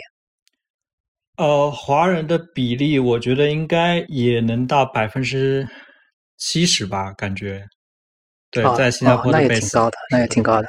[1.36, 5.68] 呃，华人的比例，我觉得应该也能到百分之
[6.38, 7.62] 七十吧，感觉。
[8.50, 10.68] 对，在新加坡那也挺高的，那也挺高的。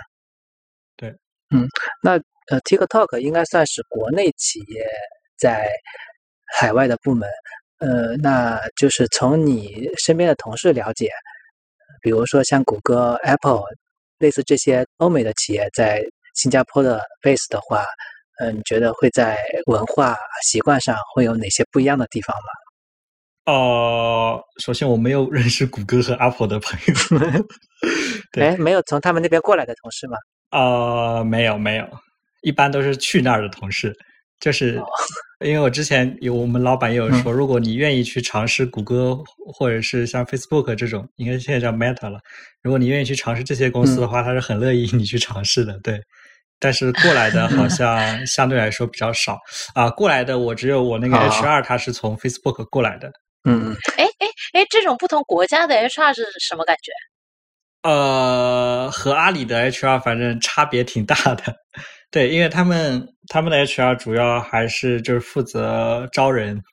[0.97, 1.09] 对，
[1.51, 1.65] 嗯，
[2.03, 2.19] 那。
[2.47, 4.85] 呃，TikTok 应该算是国内企业
[5.37, 5.67] 在
[6.57, 7.29] 海外的部门。
[7.79, 11.09] 呃，那就是从你身边的同事了解，
[12.01, 13.63] 比如说像谷歌、Apple
[14.17, 16.01] 类似这些欧美的企业在
[16.35, 17.83] 新加坡的 base 的话，
[18.39, 23.53] 嗯，你觉得会在文化习惯上会有哪些不一样的地方吗？
[23.53, 26.95] 呃，首先我没有认识谷歌和 Apple 的朋友。
[28.41, 30.17] 哎，没有从他们那边过来的同事吗？
[30.51, 31.87] 呃，没有，没有。
[32.45, 33.91] 一般都是去那儿的同事，
[34.39, 34.79] 就是
[35.43, 39.17] 因为我之前有我们老板也有说，如果你愿意去尝试谷歌
[39.53, 42.19] 或者是像 Facebook 这种，应该现在叫 Meta 了。
[42.61, 45.77] 如果你愿意去尝试这些公司的话，他是很乐意你去尝试的。
[45.83, 45.99] 对，
[46.59, 49.39] 但是过来的好像相对来说比较少
[49.73, 49.89] 啊。
[49.89, 53.11] 过来的我只有我那个 HR，他是从 Facebook 过来的。
[53.43, 53.75] 嗯嗯。
[53.97, 56.91] 哎哎哎，这种不同国家的 HR 是什么感觉？
[57.89, 61.55] 呃，和阿里的 HR 反正差别挺大的。
[62.15, 66.63] 对，因为他们他们的 HR 主要还是就是负责招人，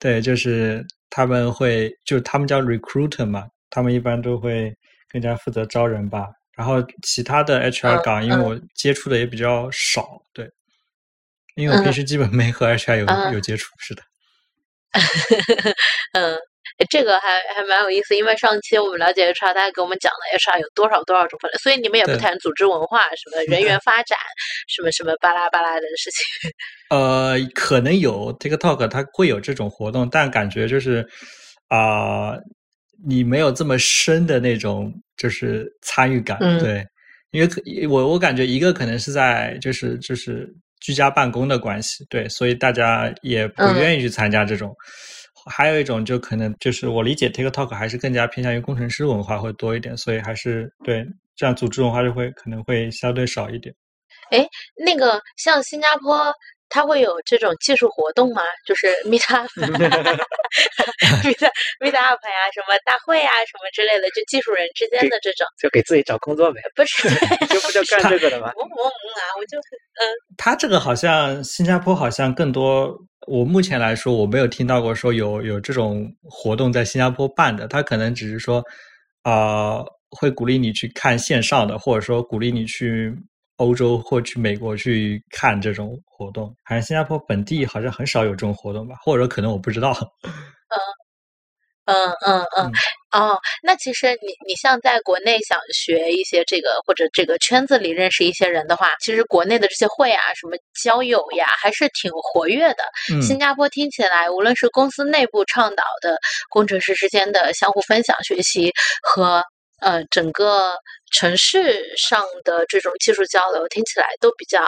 [0.00, 4.74] 对，就是他们会就他们叫 recruiter 嘛，他们一般都会
[5.08, 6.26] 更加负责招人吧。
[6.56, 10.50] 然后其他的 HR 岗，因为我接触的也比较少，对，
[11.54, 14.02] 因为我平时基本没和 HR 有有接触，是的。
[16.18, 16.49] 嗯。
[16.88, 24.16] 这个还还蛮有意思，因为上期我们了解 HR，他还给我们讲了 HR 有多少多少种分类，所以你们也不谈组织文化、什么 人员发展、
[24.68, 26.50] 什么什么巴拉巴拉的事情。
[26.88, 31.06] 呃，可能有 TikTok，它会有这种活动，但感觉就是
[31.68, 32.32] 啊，
[33.06, 36.38] 你没有这么深的那种就是参与感。
[36.58, 36.84] 对，
[37.32, 40.48] 因为我我感觉一个可能是在就是就是
[40.80, 44.74] 居家办公的关系，对，所以大家也不嗯愿意去参加这种。
[45.46, 53.74] 还有一种就可能就是我理解 TikTok 还是更加偏向于工程师文化会多一点，所以还是对这样组织文化就会可能会相对少一点。
[54.30, 56.32] 哎那个像新加坡，
[56.70, 58.42] 它会有这种技术活动吗？
[58.66, 59.46] 就是 Meet Up、
[61.22, 67.08] Meet Meet Up 呀，什么大会啊，什么之类的，就技术人之间的这种，就给自己找工作呗，不是？
[67.50, 68.52] 就不就干这个的吗？
[68.56, 69.22] 我我我啊！
[69.38, 70.02] 我就嗯。
[70.38, 78.62] 他这个好像新加坡好像更多，我目前来说我没有听到过说有有这种活动在新加坡办的，他可能只是说，
[79.22, 79.80] 啊，
[80.10, 83.12] 会鼓励你去看线上的，或者说鼓励你去
[83.60, 86.46] 欧洲或去美国去看这种活动。
[86.64, 89.92] 好像新加坡本地好像很少有这种活动吧，或者可能我不知道。
[90.66, 90.78] 嗯
[91.86, 92.70] 嗯嗯嗯，
[93.10, 100.52] 哦，那其实你你像在国内想学一些这个或者这个圈子里认识一些人的话，其实国内的这些会啊，什么
[100.84, 102.84] 交友呀，还是挺活跃的。
[103.12, 106.16] 嗯，新加坡听起来，无论是公司内部倡导的
[106.48, 109.42] 工程师之间的相互分享学习和
[109.80, 110.74] 呃整个
[111.10, 114.60] 城市上的这种技术交流，听起来都比较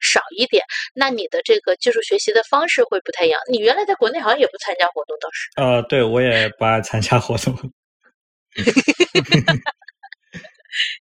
[0.00, 0.62] 少一点。
[0.94, 3.40] 那你的这个技术学习的方式会不太一样。
[3.50, 5.50] 你原来在国内好像也不参加活动，倒是。
[5.56, 7.54] 呃，对我也不爱参加活动。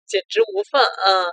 [0.07, 1.27] 简直无缝，嗯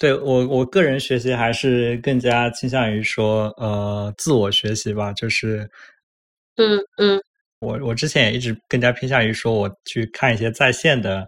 [0.00, 5.12] 对我我个人学习还是更加倾向于说，呃，自我学习吧。
[5.12, 5.68] 就是
[6.56, 7.22] 嗯嗯
[7.60, 11.26] 我我之前也一直更加偏向于说，我去看一些在线的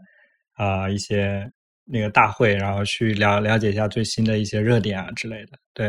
[0.55, 1.51] 啊、一些
[1.85, 5.59] 那个大会，然后去了了解一下最新的一些热点啊之类的。
[5.75, 5.88] 对，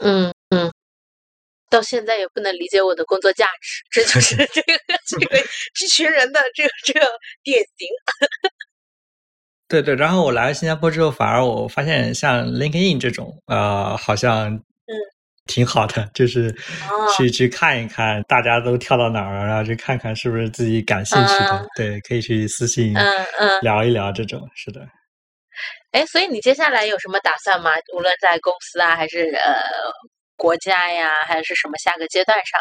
[0.00, 0.72] 嗯嗯，
[1.70, 5.38] 到现在也不能理解我的工作价值，这就 是这个这个
[5.74, 7.00] 这群人的这个这个
[7.44, 7.88] 典型。
[9.68, 9.94] 对对。
[9.96, 14.64] 然后我来了新加坡之后，反而我发现像 LinkedIn 这种，呃，好像嗯
[15.48, 16.54] 挺好的，就是
[16.88, 21.50] 哦去去看一看大家都跳到哪儿了，然后去看看是不是自己感兴趣的。
[21.50, 23.04] 啊对，可以去私信嗯
[23.40, 24.48] 嗯，聊一聊这种。
[24.54, 24.86] 是的。
[25.90, 27.70] 哎，所以你接下来有什么打算吗？
[27.96, 29.60] 无论在公司啊，还是呃
[30.36, 32.60] 国家呀，还是什么下个阶段上？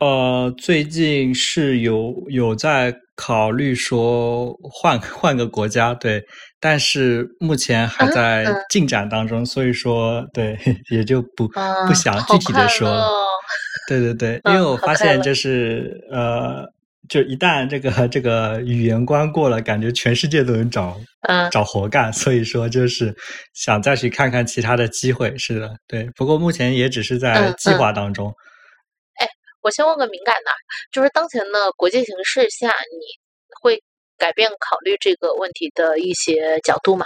[0.00, 6.20] 呃，最近是有有在考虑说换换个国家，对，
[6.62, 10.56] 但是目前还嗯在嗯进展当中，所以说对
[10.90, 13.02] 也就不啊，不想具体的说了。
[13.02, 13.12] 哦
[13.88, 16.64] 对对对，因嗯为我发现就是呃，
[17.08, 20.96] 就一旦这个 这个语言关过了，感觉全世界都能找
[21.28, 23.12] 嗯找活干，所以说就是
[23.54, 25.36] 想再去看看其他的机会。
[25.36, 28.32] 是的，对，不过目前也只是在计划当中。
[29.62, 30.50] 我先问个敏感的，
[30.92, 33.04] 就是当前的国际形势下，你
[33.60, 33.82] 会
[34.22, 37.04] 改变考虑这个问题的一些角度吗？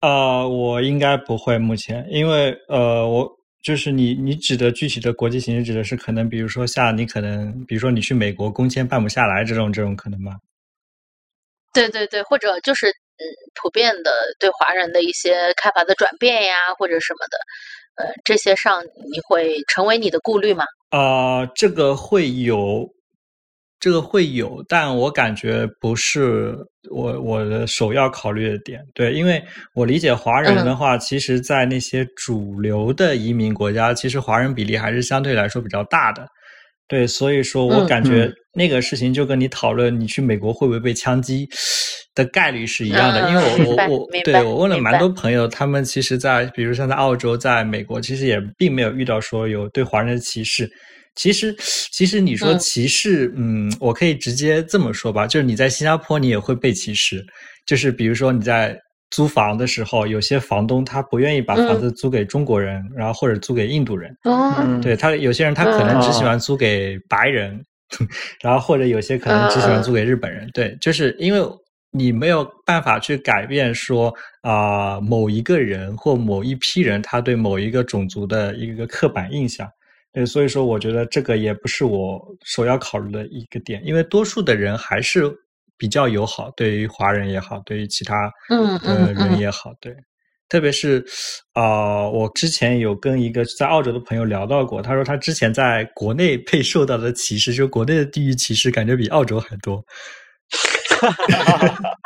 [0.00, 3.30] 呃，我应该不会目前，因为呃，我
[3.62, 10.36] 就是你你指的具体的国际形势指的是可能，比如说像你可能，比如说你去美国工签办不下来这种这种可能吗？
[11.74, 13.22] 对对对，或者就是嗯，
[13.60, 18.82] 普遍的对华人的一些看法的转变呀，或者什么的，呃，这些上
[19.12, 20.64] 你会成为你的顾虑吗？
[20.90, 22.88] 啊、这个会有，
[23.80, 26.56] 这个会有，但我感觉不是
[26.90, 28.80] 我我的首要考虑的点。
[28.92, 29.40] 对，因为
[29.74, 36.26] 我理解华人的话，其实，在那些主流的移民国家，其实华人比例还是相对来说比较大的。
[36.88, 41.46] 对，所以说我嗯感觉嗯那个事情就跟你讨论你去美国会不会被枪击
[42.14, 50.68] 的概率是一样的，因为我我我对我问了蛮多朋友，他们其实在比如像在澳洲、在美国，其实也并没有遇到说有对华人的歧视。
[51.18, 51.54] 其实，
[51.92, 52.58] 其实你说嗯。
[52.58, 57.26] 歧视，嗯我可以直接这么说吧，就是你在新加坡你也会被歧视，
[57.66, 58.78] 就是比如说你在
[59.10, 61.80] 租房的时候，有些房东他不愿意把房嗯。
[61.80, 66.26] 子租给中国人，然后或者租给印度人，哦，嗯，对他有些人他可能只喜嗯。
[66.28, 67.60] 欢租给白人，
[68.40, 70.48] 然后或者有些可能只喜欢租给日本人。
[70.54, 71.40] 对，就是因为
[71.90, 79.66] 你没有办法去改变说啊、某一个人或某一批人他对某一个种族的一个刻板印象。
[80.18, 85.32] 对，所以说我觉得这个也不是我首要考虑的一个点，因为多数的人还是
[85.76, 89.94] 比较友好，对于华人也好，对于其他嗯呃嗯嗯人也好，对。
[90.48, 91.04] 特别是，
[91.52, 99.76] 啊，我之前有跟一个在澳洲的朋友聊到过，他说他之前在国内被受到的歧视，就国内的地域歧视，感觉比澳洲还多。
[100.98, 101.96] 哈哈哈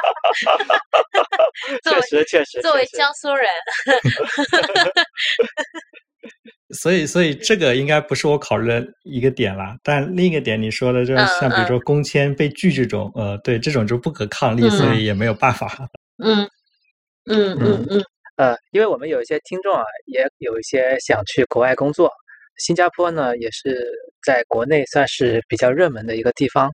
[1.83, 3.47] 确实确实，作为江苏人，
[6.73, 9.77] 所以，所以这个应该不是我考虑的一个点啦。
[9.83, 15.89] 但另一个点，你说的就是嗯像比如说工签被拒这种，呃，对，这种就不可抗力，所以也没有办法。
[16.25, 16.49] 嗯
[17.31, 18.03] 嗯嗯嗯，
[18.37, 22.11] 呃，因为我们有一些听众啊，也有一些想去国外工作，
[22.59, 23.87] 新加坡呢也是
[24.25, 26.71] 在国内算是比较热门的一个地方。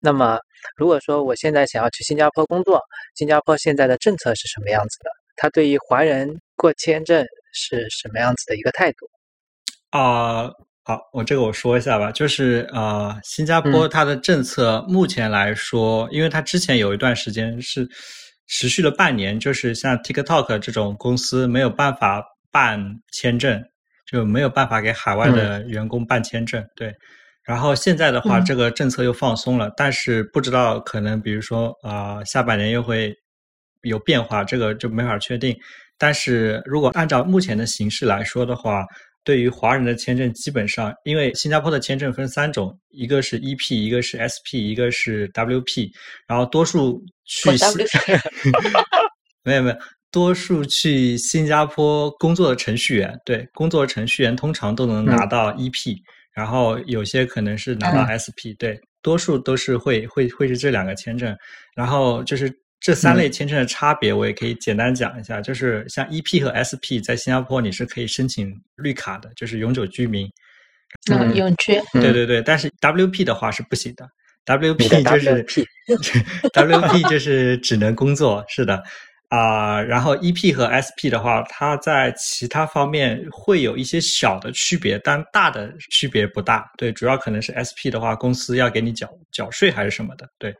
[0.00, 0.38] 那么，
[0.76, 2.80] 如果说我现在想要去新加坡工作，
[3.16, 5.10] 新加坡现在的政策是什么样子的？
[5.36, 9.08] 它对于华人过签证是什么样子的一个态度？
[9.90, 10.48] 啊、
[10.84, 17.88] 好，我这个我说一下吧，就是呃，新加坡它的政策目前来说，因为它之前有一段时间是
[18.46, 22.80] 持续了半年，就是像 TikTok 这种公司没有办法办
[23.12, 23.60] 签证，
[24.10, 26.94] 就没有办法给海外的员工办签证，对。
[27.42, 33.12] 然后现在的话，嗯这个政策又放松了，但是不知道可能比如说啊、呃下半年又会
[33.82, 35.56] 有变化，这个就没法确定。
[35.98, 38.84] 但是如果按照目前的形势来说的话，
[39.24, 45.90] 对于华人的签证，基本上因为新加坡的签证分三种，一个是 EP，一个是 SP，一个是 WP，
[46.26, 47.50] 然后多数去
[49.44, 49.76] 没有没有，
[50.10, 55.96] 多数去新加坡工作的程序员，对工作程序员通常都能拿到 EP，、
[56.34, 61.36] 然后有些可能是拿到 SP，、对，多数都是会会会是这两个签证，
[61.74, 70.26] 然后就是这三类签证的差别，我也可以简单讲一下，就是像 EP 和 SP 在新加坡你是可以申请绿卡的，就是永久居民，
[71.12, 72.00] 嗯，永居，嗯。
[72.00, 74.08] 对对对，但是 WP 的话是不行的
[74.46, 75.66] ，WP 就是 WP
[76.54, 78.82] WP 就是只能工作，是的。
[79.28, 86.68] 啊、然后 EP 和 SP 的话，它在其他方面会有一些小的区别，但大的区别不大。
[86.76, 90.28] 对，主要可能是 SP 的话，公司要给你缴缴税还是什么的。
[90.36, 90.52] 对，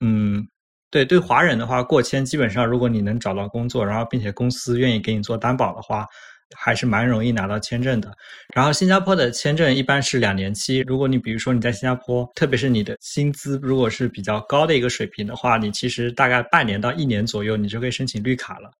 [0.00, 0.44] 嗯，
[0.92, 6.06] 对，对华人的话，过签基本上如果你能找到工作，然后并且公司愿意给你做担保的话，
[6.54, 8.12] 还是蛮容易拿到签证的。
[8.54, 18.70] 然后新加坡的签证一般是两年期，如果你比如说你在新加坡，特别是你的薪资如果是比较高的一个水平的话，你其实大概半年到一年左右，你就可以申请绿卡了。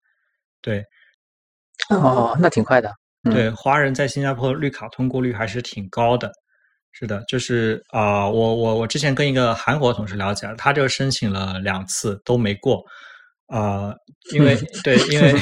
[0.61, 0.85] 对
[1.89, 2.93] 哦，那挺快的。
[3.25, 6.31] 嗯对，华人在新加坡绿卡通过率还是挺高的。
[6.93, 12.84] 是的，就是啊、我我我之前跟一个韩国同事聊起来，他就申请了两次都没过，
[13.47, 13.93] 啊、
[14.32, 15.34] 因为 对，因为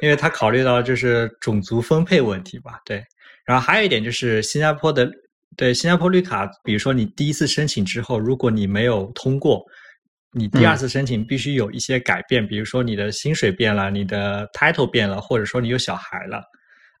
[0.00, 3.04] 因为他考虑到就是种族分配问题吧，对。
[3.44, 5.08] 然后还有一点就是新加坡的
[5.56, 9.64] 对新加坡绿卡，比如说你第一次申请之后，如果你没有通过，
[10.32, 16.42] 你第二嗯次申请必须有一些改变，比如说你的薪水变了，你的 title 变了，或者说你有小孩了，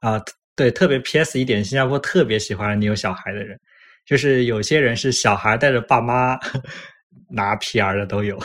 [0.00, 0.22] 啊、
[0.54, 3.58] 对，特别 PS 一点，新加坡特别喜欢你有小孩的人，
[4.06, 6.38] 就是有些人是小孩带着爸妈
[7.30, 8.38] 拿 PR 的都有。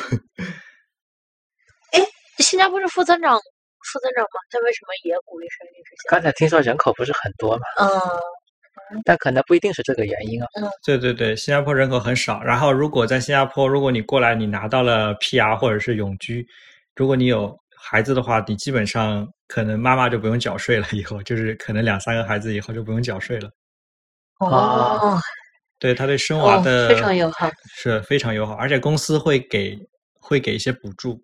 [1.93, 1.99] 哎
[2.39, 4.39] 新加坡是负增长，负增长吗？
[4.49, 6.09] 他为什么也鼓励生育这些？
[6.09, 10.47] 刚才听说人口不是很多嘛，嗯，但可能不一定是这个原因啊。
[10.55, 12.41] 嗯对对对，新加坡人口很少。
[12.41, 16.45] 然后，如果在新加坡，如果你过来，你拿到了 PR 或者是永居，
[16.95, 20.87] 如果你有孩子的话，你基本上可能妈妈就不用缴税了。
[20.91, 23.49] 以后就是可能两三个孩子以后就不用缴税了。
[24.39, 25.19] 哦，
[25.81, 29.75] 对他对生娃哦的、非常友好是非常友好，而且公司会给
[30.13, 31.19] 会给一些补助，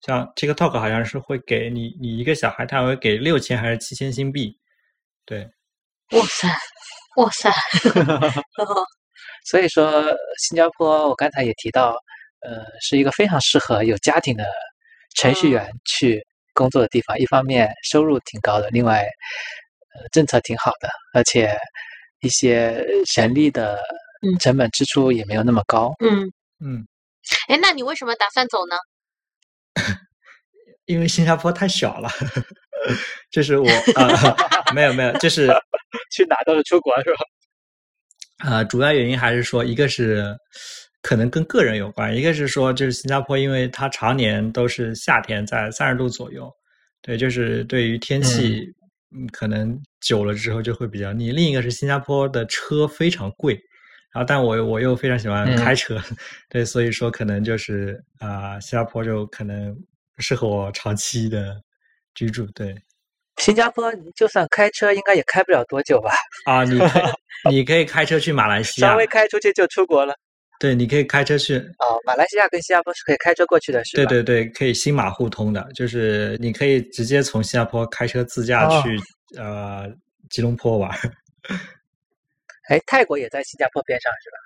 [0.00, 4.58] 像 TikTok 好像是会给你你一个小孩，他会给六千还是七千新币。
[5.26, 5.46] 对，
[6.12, 6.48] 哇塞，
[7.18, 7.50] 哇塞，
[8.64, 8.86] 哦
[9.44, 10.02] 所以说，
[10.38, 11.90] 新加坡我刚才也提到，
[12.40, 14.44] 呃，是一个非常适合有家庭的
[15.16, 17.18] 程序员去工作的地方。
[17.18, 19.02] 一方面收入挺高的，另外，
[19.94, 21.58] 呃，政策挺好的，而且
[22.20, 22.84] 一些
[23.16, 23.78] 人力的
[24.22, 25.92] 嗯成本支出也没有那么高。
[26.00, 26.22] 嗯，
[26.64, 26.86] 嗯，
[27.48, 28.76] 哎，那你为什么打算走呢？
[30.86, 32.08] 因为新加坡太小了，
[33.30, 34.36] 就是我呃
[34.74, 35.46] 没有没有，就是
[36.10, 38.50] 去哪都是出国是吧？
[38.50, 40.34] 呃，主要原因还是说，一个是
[41.02, 46.50] 可能跟个人有关，一个是说就是新加坡，因为它常年都是夏天在三十度左右，
[47.02, 48.64] 对，就是对于天气，
[49.10, 51.32] 嗯，可能久了之后就会比较腻。
[51.32, 53.54] 另一个是新加坡的车非常贵，
[54.12, 55.98] 然后但我我又非常喜欢嗯开车，
[56.50, 59.74] 对，所以说可能就是啊、新加坡就可能
[60.14, 61.60] 不适合我长期的
[62.14, 62.74] 居住，对。
[63.38, 66.10] 新加坡你就算开车，应该也开不了多久吧？
[66.44, 67.02] 啊，你可以
[67.50, 70.14] 你可以开车去马来西亚稍，微开出去就出国了。
[70.58, 74.04] 对，你可以开车去，哦，马来西亚跟新加坡是可以开车过去的，是吧？
[74.08, 78.82] 对对对，可以新马互通的，就是你可以直接从新加坡开车自驾哦。
[78.82, 78.98] 去、
[79.40, 79.88] 呃
[80.30, 80.90] 吉隆坡玩，
[82.68, 84.36] 哎，泰国也在新加坡边上是吧？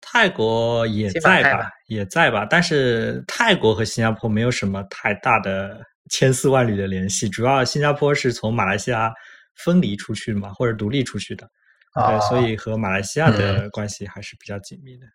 [0.00, 9.12] 泰国也在吧，也在吧，但是泰国和新加坡没有什么太大的千丝万缕的联系，主要新加坡是从马来西亚
[9.56, 11.46] 分离出去嘛，或者独立出去的，
[11.94, 13.30] 对，哦所以和马来西亚。
[13.30, 15.12] 的关系还是比较紧密的，和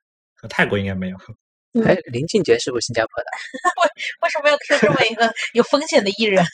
[0.50, 1.18] 泰国应该没有。
[1.74, 3.30] 嗯哎，林俊杰是不是新加坡的？
[3.82, 3.88] 为
[4.24, 6.44] 为什么要说这么一个有风险的艺人？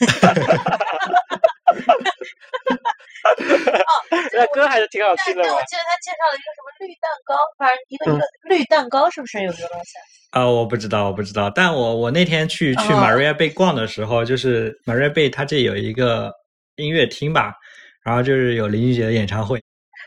[4.33, 5.59] 那歌还是挺好听的嘛我。
[5.63, 9.97] 记得他介绍了一个什么绿蛋糕，反正一个一个绿蛋糕，是不是有这个东西？
[10.31, 11.49] 啊、我不知道，我不知道。
[11.49, 16.31] 但我我那天去去哦 Maria Bay 逛的时候，就是 Maria Bay 它这有一个
[16.75, 17.55] 音乐厅吧，
[18.03, 19.57] 然后就是有林俊杰的演唱会，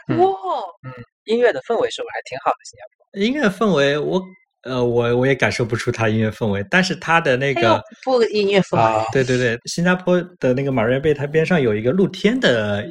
[0.09, 0.35] 哇嗯哇，
[1.25, 2.57] 音乐的氛围是不是还挺好的？
[2.65, 4.23] 新加坡音乐氛围我
[4.63, 8.83] 呃我我也感受不出它音乐氛围，但是它的那个不音乐氛围。
[8.83, 12.85] 啊，对对对，新加坡的那个 Maria Bay 它边上有一个露天的。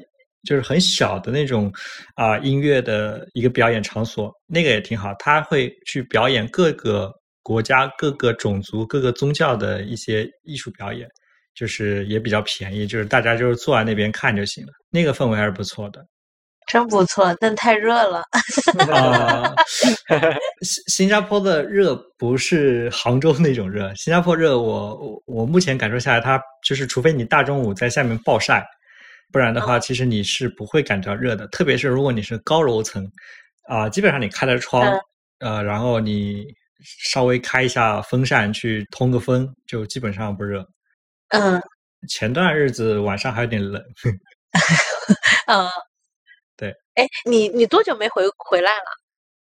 [0.47, 1.69] 就是很小的那种
[2.15, 5.13] 啊、音乐的一个表演场所，那个也挺好。
[5.19, 7.11] 他会去表演各个
[7.43, 11.05] 国家、各个种族、各个宗教的一些艺术表演，
[11.53, 14.71] 就是也比较便宜，就是大家就是坐在那边看就行了。
[14.89, 16.01] 那个氛围还是不错的。
[16.69, 18.23] 真不错，但太热了。
[18.93, 19.53] 啊，
[20.61, 28.63] 新新加坡的热不是杭州那种热，新加坡热我我我目前感受下来，它就是除非你大中午在下面暴晒，
[29.31, 31.47] 不然的话，其实你是不会感觉到热的。
[31.47, 33.05] 特别是如果你是高楼层，
[33.67, 34.97] 啊、基本上你开了窗，
[35.39, 36.45] 呃，然后你
[37.03, 40.65] 稍微开一下风扇去通个风，就基本上不热。
[41.29, 41.59] 嗯
[42.07, 43.83] 前段日子晚上还有点冷，
[45.47, 45.88] 嗯，对。
[46.99, 48.83] 哎，你你多久没回回来了？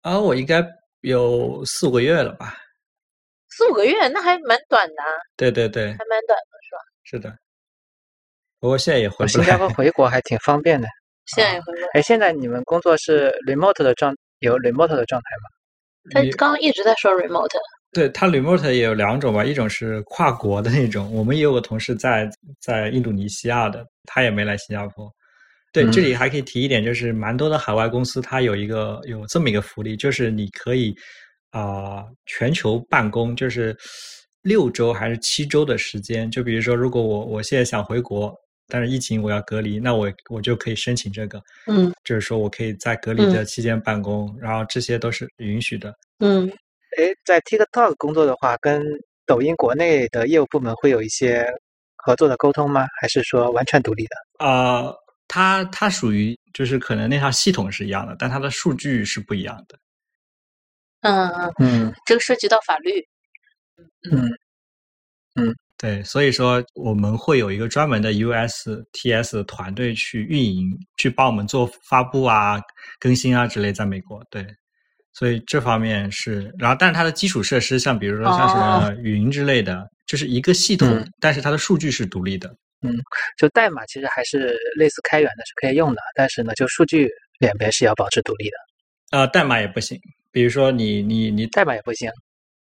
[0.03, 0.63] 啊，我应该
[1.01, 2.55] 有四五个月了吧？
[3.49, 6.81] 四五个月，那还蛮短的啊，对对对，还蛮短的，是吧？
[7.05, 7.39] 是的。
[8.61, 9.59] 不过现在也回不新加来。
[9.59, 10.87] 坡回国还挺方便的。
[11.35, 11.89] 现在也回来。
[11.95, 16.21] 哎，现在你们工作是 remote 的状有 remote 的状态吗？
[16.23, 17.59] 你他刚刚一直在说 remote，
[17.93, 22.31] 对他 remote 也有两种吧，一种是跨国的那种，我们也有个同事在
[22.61, 25.11] 在印度尼西亚的，他也没来新加坡。
[25.85, 30.95] 对，这里还可以提一点，就是蛮多的海外公司它有一个有这么一个福利，就是你可以
[31.51, 33.77] 啊、全球办公，就是
[34.43, 36.31] 六周还是七周的时间。
[36.31, 38.35] 就比如说，如果我我现在想回国，
[38.68, 45.95] 但是疫情我要隔离，那我我就可以申请这个，嗯就是说我可以在隔离的期间办公，然后这些都是允许的。
[46.18, 46.47] 嗯，
[46.99, 48.83] 诶，在 TikTok 工作的话，跟
[49.24, 51.47] 抖音国内的业务部门会有一些
[51.97, 52.87] 合作的沟通吗？
[53.01, 54.45] 还是说完全独立的？
[54.47, 54.93] 啊，
[55.29, 59.79] 它它属于就是可能那套系统是一样的，但它的数据是不一样的。
[61.03, 62.93] 嗯嗯，嗯这个涉及到法律。
[64.11, 64.29] 嗯
[65.35, 72.59] 嗯对，所以说我们会有一个专门的 USTS 的团队去运营，去帮我们做发布啊、
[72.99, 74.24] 更新啊之类，在美国。
[74.31, 74.47] 对，
[75.12, 82.57] 所以这方面是，然后但是它的基础设施，像比如说像什么云之类的，就是一个系统，嗯但是它的数据是独立的。
[83.37, 87.09] 就代码其实还是类似开源的，是可以用的，但是呢，就数据
[87.39, 88.57] 两边是要保持独立的，
[89.18, 92.11] 呃，代码也不行，比如说你你你代码也不行。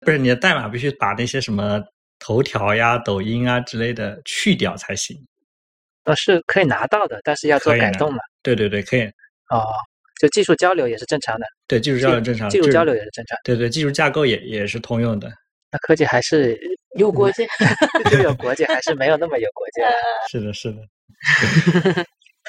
[0.00, 1.82] 不是你的代码必须把那些什么
[2.20, 5.16] 头条呀、抖音啊之类的去掉才行。
[6.04, 8.18] 呃，是可以拿到的，但是要做改动嘛。
[8.40, 9.02] 对对对，可以。
[9.50, 9.66] 哦，
[10.20, 13.36] 就技术交流也是正常的，对，技术交流正常，技术交流也是正常。
[13.42, 15.28] 对对，技术架构也也是通用的。
[15.70, 16.58] 那科技还是
[16.96, 17.46] 有国界，
[18.10, 19.90] 就有国界，还是没有那么有国界的。
[20.30, 20.78] 是的，是的。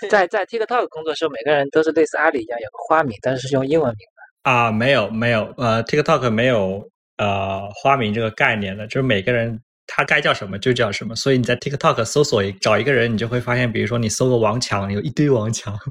[0.10, 4.50] 在在 TikTok 工作的时候，每个人都是类似阿里一样有个花名，但是是用英文名的。
[4.50, 11.14] 啊，没有没有，呃，TikTok 没有呃花名这个概念的，就是每个人他该叫什么就叫什么。
[11.16, 15.78] 所以你在 TikTok 搜索一找一个人，你就会发现，比如说你搜个王强，有一堆王强。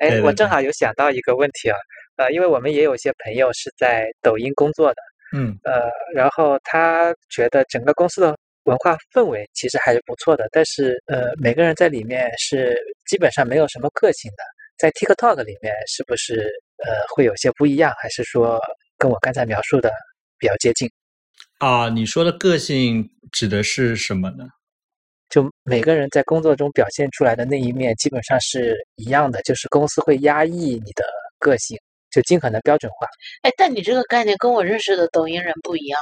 [0.00, 1.76] 哎，对对对我正好有想到一个问题啊，
[2.16, 5.02] 呃，因为我们也有一些朋友是在抖音工作的，
[5.32, 14.44] 嗯呃，然后他觉得整个公司的文化氛围其实还是不错的，但是呃，每个人在里面是基本上没有什么个性的。
[14.76, 18.60] 在 TikTok 里面是不是呃会有些不一样，还是说
[18.98, 19.92] 跟我刚才描述的
[20.38, 20.90] 比较接近？
[21.58, 24.48] 啊，你说的个性指的是什么呢？
[25.30, 31.04] 就每个人在工作中表现出来的那一面基本上是一样的，就是公司会压抑你的
[31.38, 31.78] 个性，
[32.14, 33.06] 就尽可能标准化。
[33.42, 35.98] 哎，但你这个概念跟我认识的抖音人不一样。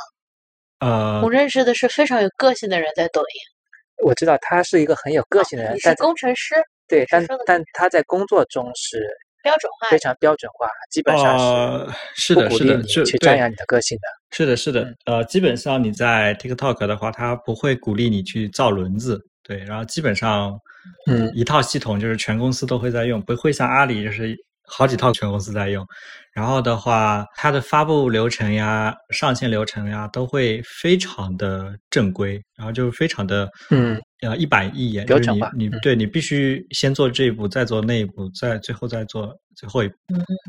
[0.81, 6.57] 呃我，认识的是非常有个性的人在抖音，我知道他是一个很有个性的人，你是工程师，
[6.89, 8.99] 对，但但他在工作中是
[9.45, 14.03] 标准化非常标准化，基本上呃，是的，是的，就去对张扬你的个性的。
[14.37, 20.59] 是的，是的嗯，呃，基本上你在 TikTok 的话，他不会鼓励你去造轮子，对，然后基本上，
[21.07, 24.37] 嗯一套系统就是全公司都会在用，不会像阿里就是
[24.67, 25.87] 好几套全公司在用。
[26.33, 39.95] 然后的话，它的发布流程呀、上线流程呀，都会非常的正规，然后就是非常的嗯呃一板一眼，标准化就是你你嗯对你必须先做这一步，再做那一步，再最后再做最后一步。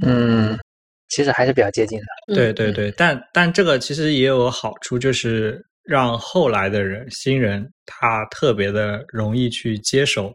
[0.05, 0.57] 嗯，
[1.09, 2.05] 其实还是比较接近的。
[2.34, 10.34] 对对对，但但这个其实也有好处，就是让后来的人新人他特别的容易去接手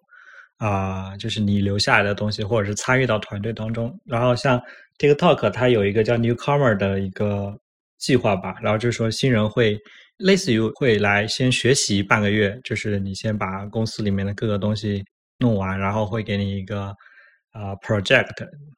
[0.58, 3.96] 啊、就是你留下来的东西，或者是参与到团队当中。
[4.04, 4.60] 然后像
[4.98, 7.56] TikTok 它有一个叫 Newcomer 的一个
[7.98, 9.78] 计划吧，然后就是说新人会
[10.16, 15.04] 类似于会来先学习半个月，就是你先把公司里面的各个东西
[15.38, 16.94] 弄完，然后会给你一个
[17.52, 18.26] 啊、project，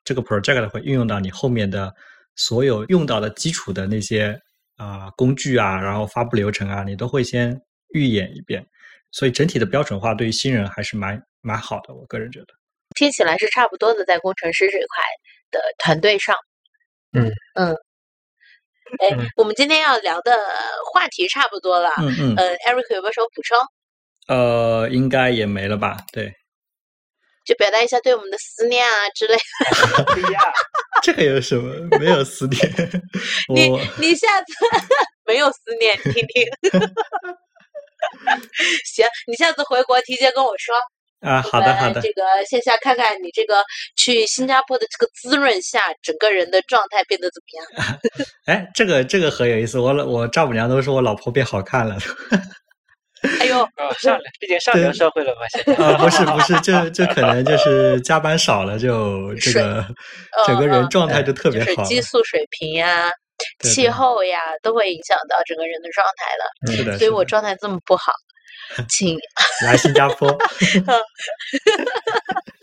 [0.04, 1.92] 这个 project 会运用到你后面的
[2.36, 4.38] 所有用到的基础的那些
[4.76, 7.58] 啊、工具啊，然后发布流程啊，你都会先
[7.94, 8.62] 预演一遍，
[9.10, 12.46] 所以整体的标准化对于新人还是蛮蛮好的，我个人觉得。
[12.96, 15.04] 听起来是差不多的，在工程师这块
[15.50, 16.36] 的团队上。
[17.12, 17.76] 嗯嗯。
[18.98, 20.36] 哎嗯，我们今天要聊的
[20.92, 21.90] 话题差不多了。
[21.98, 23.56] 嗯嗯，呃，Eric 有没有什么补充？
[24.26, 25.98] 呃，应该也没了吧？
[26.12, 26.34] 对，
[27.44, 29.40] 就表达一下对我们的思念啊之类的。
[31.04, 31.72] 这个有什么？
[32.00, 32.60] 没有思念，
[33.54, 33.68] 你
[34.00, 34.52] 你下次
[35.24, 36.44] 没有思念，听听。
[38.92, 40.74] 行，你下次回国提前跟我说。
[41.20, 43.62] 啊，好的好的，这个线下看看你这个
[43.96, 48.00] 去新加坡的这个滋润下，整个人的状态变得怎么样？
[48.46, 51.96] 哎，这个这个很有意思，我老我丈母娘都说我老婆变好看了。
[53.38, 55.74] 哎呦，哦，上流，毕竟上流社会了嘛，现在。
[55.84, 59.84] 啊，不是不是，这这可能就是加班少了，就这个
[60.46, 61.84] 整个人嗯状态就特别就是好。
[61.84, 63.10] 激素水平呀、
[63.62, 66.74] 气候呀，都会影响到整个人的状态了。
[66.74, 68.10] 是的，所以我状态这么不好，
[68.88, 69.18] 请
[69.64, 70.28] 来新加坡，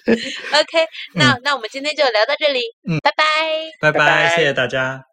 [0.07, 3.23] OK，那、那我们今天就聊到这里，嗯拜拜。
[3.81, 5.03] 拜拜拜谢谢大家。